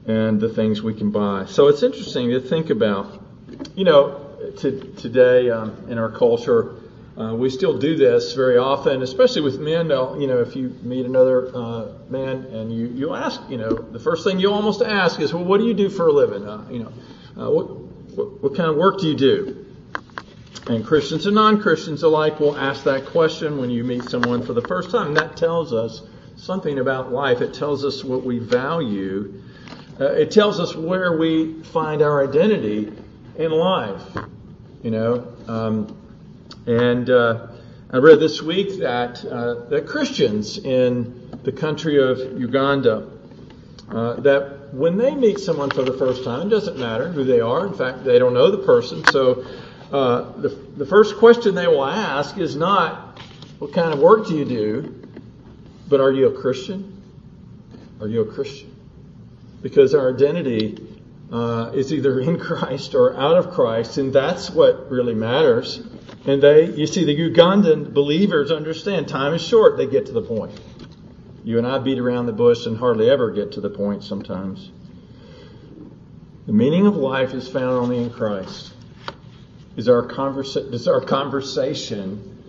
and 0.06 0.40
the 0.40 0.48
things 0.48 0.82
we 0.82 0.94
can 0.94 1.10
buy. 1.10 1.46
So 1.46 1.68
it's 1.68 1.82
interesting 1.82 2.30
to 2.30 2.40
think 2.40 2.70
about. 2.70 3.24
You 3.74 3.84
know, 3.84 4.28
to, 4.58 4.92
today 4.94 5.50
um, 5.50 5.86
in 5.88 5.98
our 5.98 6.10
culture, 6.10 6.76
uh, 7.18 7.34
we 7.34 7.50
still 7.50 7.76
do 7.76 7.96
this 7.96 8.34
very 8.34 8.58
often, 8.58 9.02
especially 9.02 9.42
with 9.42 9.58
men. 9.58 9.90
You 9.90 10.26
know, 10.28 10.40
if 10.40 10.54
you 10.54 10.68
meet 10.82 11.04
another 11.04 11.54
uh, 11.54 11.86
man 12.08 12.44
and 12.44 12.72
you, 12.72 12.86
you 12.86 13.14
ask, 13.14 13.40
you 13.48 13.56
know, 13.56 13.74
the 13.74 13.98
first 13.98 14.22
thing 14.22 14.38
you 14.38 14.52
almost 14.52 14.82
ask 14.82 15.18
is, 15.18 15.34
well, 15.34 15.44
what 15.44 15.58
do 15.58 15.66
you 15.66 15.74
do 15.74 15.90
for 15.90 16.06
a 16.06 16.12
living? 16.12 16.46
Uh, 16.46 16.64
you 16.70 16.78
know, 16.78 16.92
uh, 17.36 17.50
what, 17.50 17.70
what, 18.16 18.42
what 18.42 18.56
kind 18.56 18.70
of 18.70 18.76
work 18.76 19.00
do 19.00 19.08
you 19.08 19.16
do? 19.16 19.66
And 20.68 20.84
Christians 20.84 21.26
and 21.26 21.34
non-Christians 21.34 22.04
alike 22.04 22.38
will 22.38 22.56
ask 22.56 22.84
that 22.84 23.06
question 23.06 23.58
when 23.58 23.70
you 23.70 23.82
meet 23.82 24.04
someone 24.04 24.42
for 24.42 24.52
the 24.52 24.62
first 24.62 24.90
time. 24.90 25.14
That 25.14 25.36
tells 25.36 25.72
us 25.72 26.02
something 26.36 26.78
about 26.78 27.10
life. 27.10 27.40
It 27.40 27.52
tells 27.52 27.84
us 27.84 28.04
what 28.04 28.22
we 28.22 28.38
value. 28.38 29.42
Uh, 29.98 30.12
it 30.12 30.30
tells 30.30 30.60
us 30.60 30.76
where 30.76 31.16
we 31.18 31.62
find 31.64 32.00
our 32.00 32.22
identity 32.22 32.92
in 33.36 33.50
life. 33.50 34.02
You 34.84 34.92
know, 34.92 35.34
um, 35.48 35.97
and 36.66 37.08
uh, 37.08 37.48
I 37.90 37.96
read 37.96 38.20
this 38.20 38.42
week 38.42 38.80
that 38.80 39.24
uh, 39.24 39.66
that 39.70 39.86
Christians 39.86 40.58
in 40.58 41.40
the 41.42 41.52
country 41.52 42.02
of 42.02 42.18
Uganda 42.38 43.08
uh, 43.90 44.20
that 44.20 44.74
when 44.74 44.98
they 44.98 45.14
meet 45.14 45.40
someone 45.40 45.70
for 45.70 45.82
the 45.82 45.94
first 45.94 46.24
time, 46.24 46.48
it 46.48 46.50
doesn't 46.50 46.78
matter 46.78 47.10
who 47.10 47.24
they 47.24 47.40
are. 47.40 47.66
In 47.66 47.72
fact, 47.72 48.04
they 48.04 48.18
don't 48.18 48.34
know 48.34 48.50
the 48.50 48.58
person. 48.66 49.06
So 49.06 49.46
uh, 49.90 50.32
the 50.32 50.48
the 50.48 50.84
first 50.86 51.16
question 51.16 51.54
they 51.54 51.66
will 51.66 51.86
ask 51.86 52.36
is 52.36 52.54
not 52.54 53.18
what 53.58 53.72
kind 53.72 53.92
of 53.92 53.98
work 53.98 54.26
do 54.26 54.36
you 54.36 54.44
do, 54.44 55.08
but 55.88 56.00
are 56.00 56.12
you 56.12 56.28
a 56.28 56.40
Christian? 56.40 57.02
Are 58.00 58.08
you 58.08 58.22
a 58.22 58.32
Christian? 58.32 58.74
Because 59.62 59.94
our 59.94 60.14
identity 60.14 60.87
uh, 61.32 61.70
is 61.74 61.92
either 61.92 62.20
in 62.20 62.38
Christ 62.38 62.94
or 62.94 63.16
out 63.16 63.36
of 63.36 63.50
Christ, 63.50 63.98
and 63.98 64.12
that's 64.12 64.50
what 64.50 64.90
really 64.90 65.14
matters. 65.14 65.78
And 66.26 66.42
they, 66.42 66.70
you 66.70 66.86
see, 66.86 67.04
the 67.04 67.16
Ugandan 67.16 67.92
believers 67.92 68.50
understand 68.50 69.08
time 69.08 69.34
is 69.34 69.42
short. 69.42 69.76
They 69.76 69.86
get 69.86 70.06
to 70.06 70.12
the 70.12 70.22
point. 70.22 70.58
You 71.44 71.58
and 71.58 71.66
I 71.66 71.78
beat 71.78 71.98
around 71.98 72.26
the 72.26 72.32
bush 72.32 72.66
and 72.66 72.76
hardly 72.76 73.08
ever 73.08 73.30
get 73.30 73.52
to 73.52 73.60
the 73.60 73.70
point 73.70 74.04
sometimes. 74.04 74.70
The 76.46 76.52
meaning 76.52 76.86
of 76.86 76.96
life 76.96 77.34
is 77.34 77.48
found 77.48 77.72
only 77.72 77.98
in 77.98 78.10
Christ. 78.10 78.72
Is 79.76 79.88
our 79.88 80.02
conversa- 80.02 80.70
does 80.70 80.88
our 80.88 81.00
conversation 81.00 82.42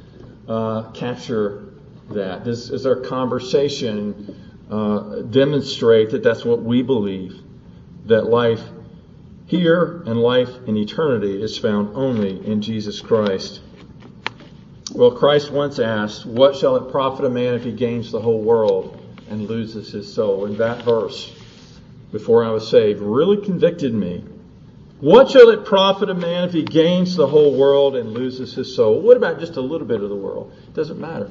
uh, 0.47 0.91
capture 0.91 1.73
that? 2.09 2.43
Does, 2.43 2.69
does 2.69 2.85
our 2.85 2.95
conversation 2.95 4.35
uh, 4.71 5.21
demonstrate 5.21 6.11
that 6.11 6.23
that's 6.23 6.43
what 6.43 6.63
we 6.63 6.81
believe? 6.81 7.39
That 8.05 8.25
life 8.25 8.61
here 9.47 10.03
and 10.05 10.21
life 10.21 10.49
in 10.67 10.77
eternity 10.77 11.41
is 11.41 11.57
found 11.57 11.95
only 11.95 12.45
in 12.45 12.61
Jesus 12.61 13.01
Christ. 13.01 13.61
Well, 14.93 15.11
Christ 15.11 15.51
once 15.51 15.79
asked, 15.79 16.25
What 16.25 16.55
shall 16.55 16.75
it 16.75 16.91
profit 16.91 17.25
a 17.25 17.29
man 17.29 17.55
if 17.55 17.63
he 17.63 17.71
gains 17.71 18.11
the 18.11 18.21
whole 18.21 18.41
world 18.41 19.01
and 19.29 19.47
loses 19.47 19.91
his 19.91 20.11
soul? 20.11 20.45
And 20.45 20.57
that 20.57 20.83
verse, 20.83 21.33
before 22.11 22.43
I 22.43 22.51
was 22.51 22.69
saved, 22.69 22.99
really 22.99 23.43
convicted 23.43 23.93
me. 23.93 24.23
What 24.99 25.31
shall 25.31 25.49
it 25.49 25.63
profit 25.63 26.09
a 26.09 26.13
man 26.13 26.43
if 26.43 26.53
he 26.53 26.63
gains 26.63 27.15
the 27.15 27.27
whole 27.27 27.55
world 27.55 27.95
and 27.95 28.11
loses 28.11 28.53
his 28.53 28.75
soul? 28.75 29.01
What 29.01 29.15
about 29.15 29.39
just 29.39 29.55
a 29.55 29.61
little 29.61 29.87
bit 29.87 30.01
of 30.01 30.09
the 30.09 30.15
world? 30.15 30.53
It 30.67 30.73
doesn't 30.73 30.99
matter. 30.99 31.29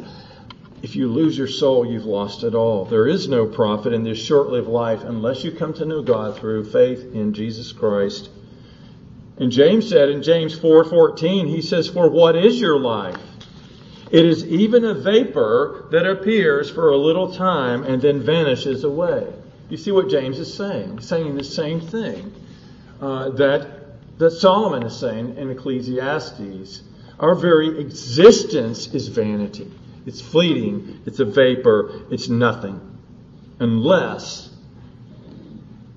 If 0.81 0.95
you 0.95 1.09
lose 1.09 1.37
your 1.37 1.49
soul, 1.49 1.85
you've 1.85 2.05
lost 2.05 2.45
it 2.45 2.55
all. 2.55 2.85
There 2.85 3.09
is 3.09 3.29
no 3.29 3.47
profit 3.47 3.93
in 3.93 4.05
this 4.05 4.19
short 4.19 4.49
lived 4.51 4.69
life 4.69 5.03
unless 5.03 5.43
you 5.43 5.51
come 5.51 5.75
to 5.75 5.85
know 5.85 6.03
God 6.03 6.37
through 6.37 6.71
faith 6.71 7.15
in 7.15 7.35
Jesus 7.35 7.73
Christ. 7.73 8.31
And 9.39 9.51
James 9.51 9.89
said 9.89 10.09
in 10.09 10.23
James 10.23 10.57
4:14, 10.57 11.49
he 11.49 11.63
says, 11.63 11.89
"For 11.89 12.09
what 12.09 12.37
is 12.37 12.61
your 12.61 12.79
life? 12.79 13.21
It 14.11 14.25
is 14.25 14.47
even 14.47 14.85
a 14.85 14.95
vapor 14.95 15.87
that 15.91 16.07
appears 16.07 16.71
for 16.71 16.91
a 16.91 16.97
little 16.97 17.33
time 17.33 17.83
and 17.83 18.01
then 18.01 18.21
vanishes 18.21 18.85
away." 18.85 19.27
You 19.69 19.77
see 19.77 19.91
what 19.91 20.09
James 20.09 20.39
is 20.39 20.53
saying? 20.53 20.99
He's 20.99 21.09
saying 21.09 21.37
the 21.37 21.45
same 21.45 21.81
thing 21.81 22.33
uh, 23.03 23.31
that 23.31 23.67
that 24.19 24.31
Solomon 24.31 24.85
is 24.85 24.97
saying 24.97 25.37
in 25.37 25.51
Ecclesiastes. 25.51 26.83
Our 27.21 27.35
very 27.35 27.81
existence 27.81 28.93
is 28.95 29.09
vanity. 29.09 29.71
It's 30.09 30.23
fleeting. 30.23 31.03
It's 31.05 31.21
a 31.21 31.27
vapor. 31.27 32.07
It's 32.11 32.31
nothing. 32.31 32.81
Unless 33.59 34.49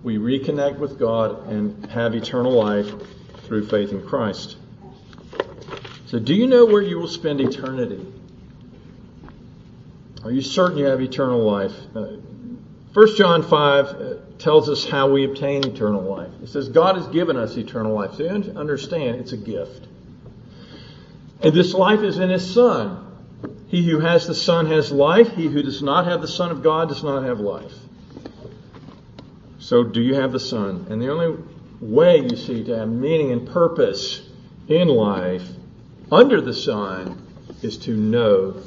we 0.03 0.17
reconnect 0.17 0.79
with 0.79 0.99
God 0.99 1.47
and 1.47 1.85
have 1.85 2.13
eternal 2.13 2.51
life 2.51 2.91
through 3.45 3.67
faith 3.67 3.91
in 3.91 4.05
Christ. 4.05 4.57
So, 6.07 6.19
do 6.19 6.33
you 6.33 6.47
know 6.47 6.65
where 6.65 6.81
you 6.81 6.99
will 6.99 7.07
spend 7.07 7.39
eternity? 7.39 8.05
Are 10.25 10.31
you 10.31 10.41
certain 10.41 10.77
you 10.77 10.87
have 10.87 10.99
eternal 10.99 11.39
life? 11.39 11.71
Uh, 11.95 12.17
1 12.91 13.15
John 13.15 13.43
5 13.43 13.85
uh, 13.85 14.13
tells 14.39 14.67
us 14.67 14.85
how 14.85 15.09
we 15.09 15.23
obtain 15.23 15.65
eternal 15.65 16.01
life. 16.01 16.31
It 16.43 16.49
says, 16.49 16.67
God 16.67 16.97
has 16.97 17.07
given 17.07 17.37
us 17.37 17.55
eternal 17.55 17.93
life. 17.93 18.15
So 18.15 18.27
understand 18.27 19.21
it's 19.21 19.31
a 19.31 19.37
gift. 19.37 19.87
And 21.39 21.53
this 21.53 21.73
life 21.73 22.01
is 22.01 22.19
in 22.19 22.29
His 22.29 22.53
Son. 22.53 23.07
He 23.67 23.89
who 23.89 23.99
has 23.99 24.27
the 24.27 24.35
Son 24.35 24.65
has 24.67 24.91
life. 24.91 25.33
He 25.33 25.47
who 25.47 25.63
does 25.63 25.81
not 25.81 26.05
have 26.05 26.21
the 26.21 26.27
Son 26.27 26.51
of 26.51 26.61
God 26.61 26.89
does 26.89 27.03
not 27.03 27.23
have 27.23 27.39
life. 27.39 27.73
So, 29.59 29.83
do 29.83 30.01
you 30.01 30.15
have 30.15 30.33
the 30.33 30.39
Son? 30.39 30.87
And 30.89 31.01
the 31.01 31.09
only 31.09 31.41
way 31.79 32.19
you 32.19 32.35
see 32.35 32.63
to 32.65 32.77
have 32.77 32.89
meaning 32.89 33.31
and 33.31 33.47
purpose 33.47 34.27
in 34.67 34.87
life 34.87 35.47
under 36.11 36.41
the 36.41 36.53
Son 36.53 37.25
is 37.61 37.77
to 37.77 37.95
know 37.95 38.61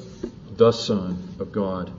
the 0.56 0.72
Son 0.72 1.34
of 1.38 1.52
God. 1.52 1.92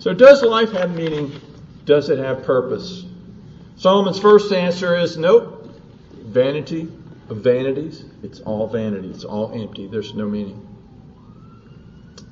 So, 0.00 0.12
does 0.12 0.42
life 0.42 0.72
have 0.72 0.94
meaning? 0.94 1.40
Does 1.86 2.10
it 2.10 2.18
have 2.18 2.42
purpose? 2.44 3.04
Solomon's 3.76 4.18
first 4.18 4.52
answer 4.52 4.96
is 4.96 5.16
nope. 5.16 5.70
Vanity 6.12 6.92
of 7.28 7.38
vanities. 7.38 8.04
It's 8.22 8.40
all 8.40 8.66
vanity. 8.66 9.08
It's 9.08 9.24
all 9.24 9.52
empty. 9.52 9.86
There's 9.86 10.12
no 10.14 10.28
meaning. 10.28 10.75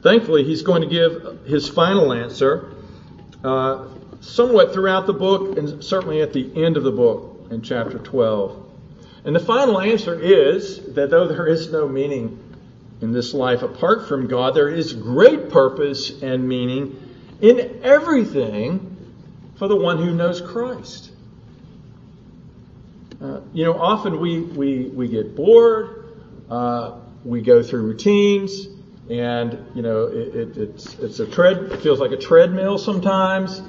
Thankfully, 0.05 0.45
he's 0.45 0.61
going 0.61 0.83
to 0.83 0.87
give 0.87 1.47
his 1.47 1.67
final 1.67 2.13
answer 2.13 2.75
uh, 3.43 3.89
somewhat 4.21 4.75
throughout 4.75 5.07
the 5.07 5.15
book 5.15 5.57
and 5.57 5.83
certainly 5.83 6.21
at 6.21 6.35
the 6.35 6.63
end 6.63 6.77
of 6.77 6.85
the 6.85 6.93
book 6.93 7.47
in 7.51 7.63
chapter 7.63 7.99
12. 7.99 8.71
And 9.25 9.35
the 9.35 9.41
final 9.41 9.81
answer 9.81 10.21
is 10.21 10.93
that 10.93 11.09
though 11.09 11.27
there 11.27 11.47
is 11.47 11.73
no 11.73 11.89
meaning 11.89 12.39
in 13.01 13.13
this 13.13 13.33
life 13.33 13.63
apart 13.63 14.07
from 14.07 14.27
God, 14.27 14.55
there 14.55 14.69
is 14.69 14.93
great 14.93 15.49
purpose 15.49 16.23
and 16.23 16.47
meaning 16.47 17.01
in 17.41 17.81
everything 17.83 19.15
for 19.57 19.69
the 19.69 19.77
one 19.77 19.97
who 19.97 20.15
knows 20.15 20.43
Christ. 20.43 21.13
Uh, 23.23 23.41
you 23.55 23.65
know, 23.65 23.81
often 23.81 24.21
we, 24.21 24.41
we, 24.41 24.85
we 24.85 25.09
get 25.09 25.35
bored, 25.35 26.19
uh, 26.51 26.99
we 27.25 27.41
go 27.41 27.63
through 27.63 27.85
routines, 27.85 28.67
and 29.11 29.67
you 29.75 29.83
know 29.83 30.05
it, 30.07 30.35
it, 30.35 30.57
it's 30.57 30.95
it's 30.99 31.21
a 31.21 31.27
tread. 31.27 31.59
It 31.73 31.83
feels 31.83 32.01
like 32.01 32.13
a 32.13 32.17
treadmill 32.17 32.79
sometimes. 32.79 33.63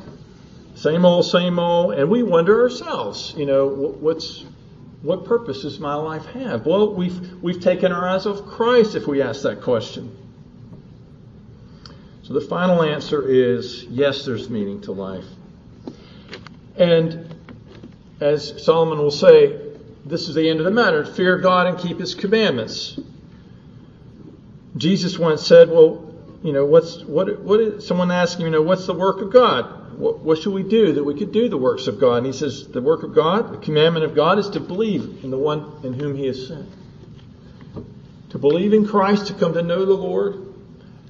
Same 0.76 1.06
old, 1.06 1.26
same 1.26 1.58
old, 1.58 1.94
and 1.94 2.10
we 2.10 2.22
wonder 2.22 2.62
ourselves, 2.62 3.34
you 3.38 3.46
know, 3.46 3.68
what's 3.68 4.44
what 5.02 5.26
purpose 5.26 5.62
does 5.62 5.80
my 5.80 5.96
life 5.96 6.26
have? 6.28 6.66
Well, 6.66 6.94
we've 6.94 7.42
we've 7.42 7.62
taken 7.62 7.92
our 7.92 8.08
eyes 8.08 8.26
off 8.26 8.46
Christ 8.46 8.96
if 8.96 9.08
we 9.08 9.22
ask 9.22 9.44
that 9.44 9.62
question. 9.62 10.16
So 12.24 12.34
the 12.34 12.42
final 12.42 12.82
answer 12.82 13.28
is 13.28 13.84
yes, 13.86 14.26
there's 14.26 14.50
meaning 14.50 14.82
to 14.82 14.92
life. 14.92 15.26
And 16.76 17.36
as 18.20 18.64
Solomon 18.64 18.98
will 18.98 19.12
say, 19.12 19.62
this 20.06 20.28
is 20.28 20.36
the 20.36 20.50
end 20.50 20.60
of 20.60 20.66
the 20.66 20.72
matter. 20.72 21.06
Fear 21.06 21.38
God 21.40 21.68
and 21.68 21.78
keep 21.78 22.00
his 22.00 22.16
commandments. 22.16 23.00
Jesus 24.78 25.18
once 25.18 25.46
said, 25.46 25.70
well, 25.70 26.14
you 26.44 26.52
know, 26.54 26.66
what's, 26.66 27.04
what, 27.04 27.42
what 27.42 27.60
is, 27.60 27.88
someone 27.88 28.12
him, 28.12 28.42
you 28.42 28.50
know, 28.50 28.62
what's 28.62 28.86
the 28.86 28.94
work 28.94 29.22
of 29.22 29.32
God? 29.32 29.98
What, 29.98 30.20
what 30.20 30.38
should 30.40 30.54
we 30.54 30.64
do 30.64 30.94
that 30.94 31.04
we 31.04 31.18
could 31.18 31.32
do 31.32 31.48
the 31.48 31.58
works 31.58 31.88
of 31.88 32.00
God? 32.00 32.18
And 32.18 32.26
he 32.26 32.34
says, 32.34 32.68
the 32.68 32.82
work 32.82 33.04
of 33.04 33.16
God, 33.16 33.54
the 33.54 33.58
commandment 33.58 34.06
of 34.06 34.14
God 34.14 34.38
is 34.38 34.50
to 34.50 34.60
believe 34.60 35.24
in 35.24 35.32
the 35.32 35.38
one 35.38 35.80
in 35.84 35.94
whom 35.94 36.16
he 36.16 36.28
has 36.28 36.48
sent. 36.48 36.70
To 38.30 38.38
believe 38.38 38.74
in 38.74 38.86
Christ, 38.86 39.28
to 39.28 39.34
come 39.34 39.54
to 39.54 39.62
know 39.62 39.86
the 39.86 39.94
Lord, 39.94 40.54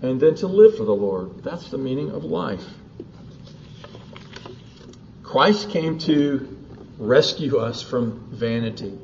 and 0.01 0.21
then 0.21 0.35
to 0.35 0.47
live 0.47 0.77
for 0.77 0.83
the 0.83 0.95
Lord. 0.95 1.43
That's 1.43 1.69
the 1.69 1.79
meaning 1.79 2.11
of 2.11 2.23
life. 2.23 2.63
Christ 5.23 5.71
came 5.71 5.97
to 5.99 6.55
rescue 6.99 7.57
us 7.57 7.81
from 7.81 8.29
vanity. 8.31 8.97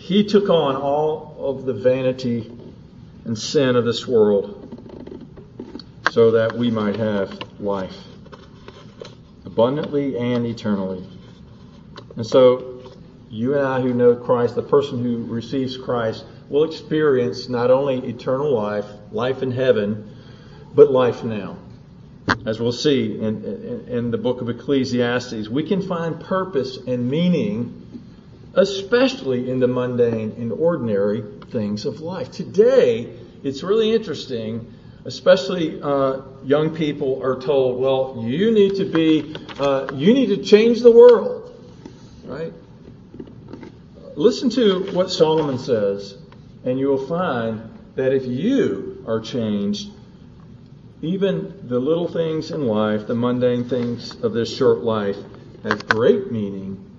He 0.00 0.24
took 0.24 0.48
on 0.48 0.76
all 0.76 1.36
of 1.38 1.66
the 1.66 1.74
vanity 1.74 2.50
and 3.26 3.38
sin 3.38 3.76
of 3.76 3.84
this 3.84 4.08
world 4.08 4.56
so 6.10 6.30
that 6.32 6.56
we 6.56 6.70
might 6.70 6.96
have 6.96 7.38
life 7.60 7.96
abundantly 9.44 10.16
and 10.16 10.46
eternally. 10.46 11.06
And 12.16 12.26
so, 12.26 12.82
you 13.28 13.54
and 13.54 13.66
I 13.66 13.82
who 13.82 13.92
know 13.92 14.16
Christ, 14.16 14.54
the 14.54 14.62
person 14.62 15.04
who 15.04 15.22
receives 15.24 15.76
Christ, 15.76 16.24
will 16.48 16.64
experience 16.64 17.50
not 17.50 17.70
only 17.70 17.98
eternal 18.08 18.52
life, 18.54 18.86
life 19.12 19.42
in 19.42 19.52
heaven, 19.52 20.16
but 20.74 20.90
life 20.90 21.22
now. 21.22 21.58
As 22.46 22.58
we'll 22.58 22.72
see 22.72 23.20
in, 23.20 23.44
in, 23.44 23.88
in 23.88 24.10
the 24.10 24.18
book 24.18 24.40
of 24.40 24.48
Ecclesiastes, 24.48 25.48
we 25.50 25.62
can 25.62 25.82
find 25.82 26.18
purpose 26.18 26.78
and 26.78 27.08
meaning 27.08 27.89
especially 28.54 29.50
in 29.50 29.60
the 29.60 29.68
mundane 29.68 30.32
and 30.38 30.52
ordinary 30.52 31.22
things 31.50 31.86
of 31.86 32.00
life. 32.00 32.30
Today, 32.32 33.16
it's 33.42 33.62
really 33.62 33.94
interesting, 33.94 34.72
especially 35.04 35.80
uh, 35.80 36.22
young 36.44 36.74
people 36.74 37.22
are 37.22 37.40
told, 37.40 37.80
well, 37.80 38.24
you 38.26 38.50
need 38.50 38.76
to 38.76 38.84
be, 38.84 39.34
uh, 39.58 39.92
you 39.94 40.12
need 40.12 40.26
to 40.26 40.42
change 40.42 40.80
the 40.80 40.90
world, 40.90 41.54
right? 42.24 42.52
listen 44.20 44.50
to 44.50 44.80
what 44.92 45.10
Solomon 45.10 45.58
says, 45.58 46.16
and 46.64 46.78
you 46.78 46.88
will 46.88 47.06
find 47.06 47.70
that 47.94 48.12
if 48.12 48.26
you 48.26 49.02
are 49.06 49.20
changed, 49.20 49.90
even 51.00 51.66
the 51.66 51.78
little 51.78 52.06
things 52.06 52.50
in 52.50 52.66
life, 52.66 53.06
the 53.06 53.14
mundane 53.14 53.66
things 53.68 54.22
of 54.22 54.34
this 54.34 54.54
short 54.54 54.80
life, 54.80 55.16
have 55.62 55.86
great 55.86 56.30
meaning. 56.30 56.89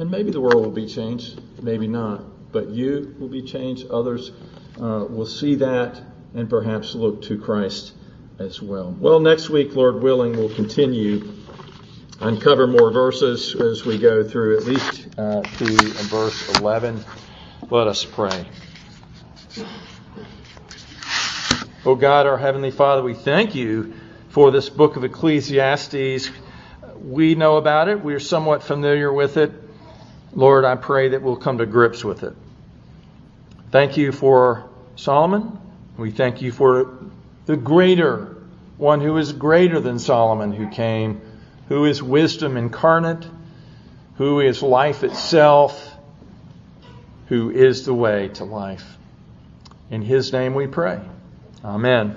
And 0.00 0.10
maybe 0.10 0.30
the 0.30 0.40
world 0.40 0.64
will 0.64 0.70
be 0.70 0.86
changed, 0.86 1.38
maybe 1.62 1.86
not. 1.86 2.52
But 2.52 2.70
you 2.70 3.14
will 3.18 3.28
be 3.28 3.42
changed. 3.42 3.90
Others 3.90 4.32
uh, 4.80 5.04
will 5.06 5.26
see 5.26 5.56
that 5.56 6.02
and 6.34 6.48
perhaps 6.48 6.94
look 6.94 7.20
to 7.24 7.38
Christ 7.38 7.92
as 8.38 8.62
well. 8.62 8.96
Well, 8.98 9.20
next 9.20 9.50
week, 9.50 9.76
Lord 9.76 10.02
willing, 10.02 10.32
we'll 10.32 10.54
continue 10.54 11.30
uncover 12.18 12.66
more 12.66 12.90
verses 12.90 13.54
as 13.54 13.84
we 13.84 13.98
go 13.98 14.26
through 14.26 14.56
at 14.56 14.64
least 14.64 15.06
uh, 15.18 15.42
to 15.42 15.66
verse 16.08 16.58
11. 16.58 17.04
Let 17.68 17.86
us 17.86 18.02
pray. 18.02 18.46
Oh 21.84 21.94
God, 21.94 22.26
our 22.26 22.38
Heavenly 22.38 22.70
Father, 22.70 23.02
we 23.02 23.12
thank 23.12 23.54
you 23.54 23.92
for 24.30 24.50
this 24.50 24.70
book 24.70 24.96
of 24.96 25.04
Ecclesiastes. 25.04 26.30
We 26.96 27.34
know 27.34 27.58
about 27.58 27.88
it. 27.88 28.02
We're 28.02 28.18
somewhat 28.18 28.62
familiar 28.62 29.12
with 29.12 29.36
it. 29.36 29.59
Lord, 30.34 30.64
I 30.64 30.76
pray 30.76 31.08
that 31.08 31.22
we'll 31.22 31.36
come 31.36 31.58
to 31.58 31.66
grips 31.66 32.04
with 32.04 32.22
it. 32.22 32.34
Thank 33.70 33.96
you 33.96 34.12
for 34.12 34.68
Solomon. 34.96 35.58
We 35.96 36.10
thank 36.10 36.42
you 36.42 36.52
for 36.52 36.98
the 37.46 37.56
greater 37.56 38.36
one 38.76 39.00
who 39.00 39.16
is 39.16 39.32
greater 39.32 39.80
than 39.80 39.98
Solomon 39.98 40.52
who 40.52 40.68
came, 40.68 41.20
who 41.68 41.84
is 41.84 42.02
wisdom 42.02 42.56
incarnate, 42.56 43.26
who 44.16 44.40
is 44.40 44.62
life 44.62 45.04
itself, 45.04 45.96
who 47.26 47.50
is 47.50 47.84
the 47.84 47.94
way 47.94 48.28
to 48.28 48.44
life. 48.44 48.96
In 49.90 50.02
his 50.02 50.32
name 50.32 50.54
we 50.54 50.66
pray. 50.66 51.00
Amen. 51.64 52.16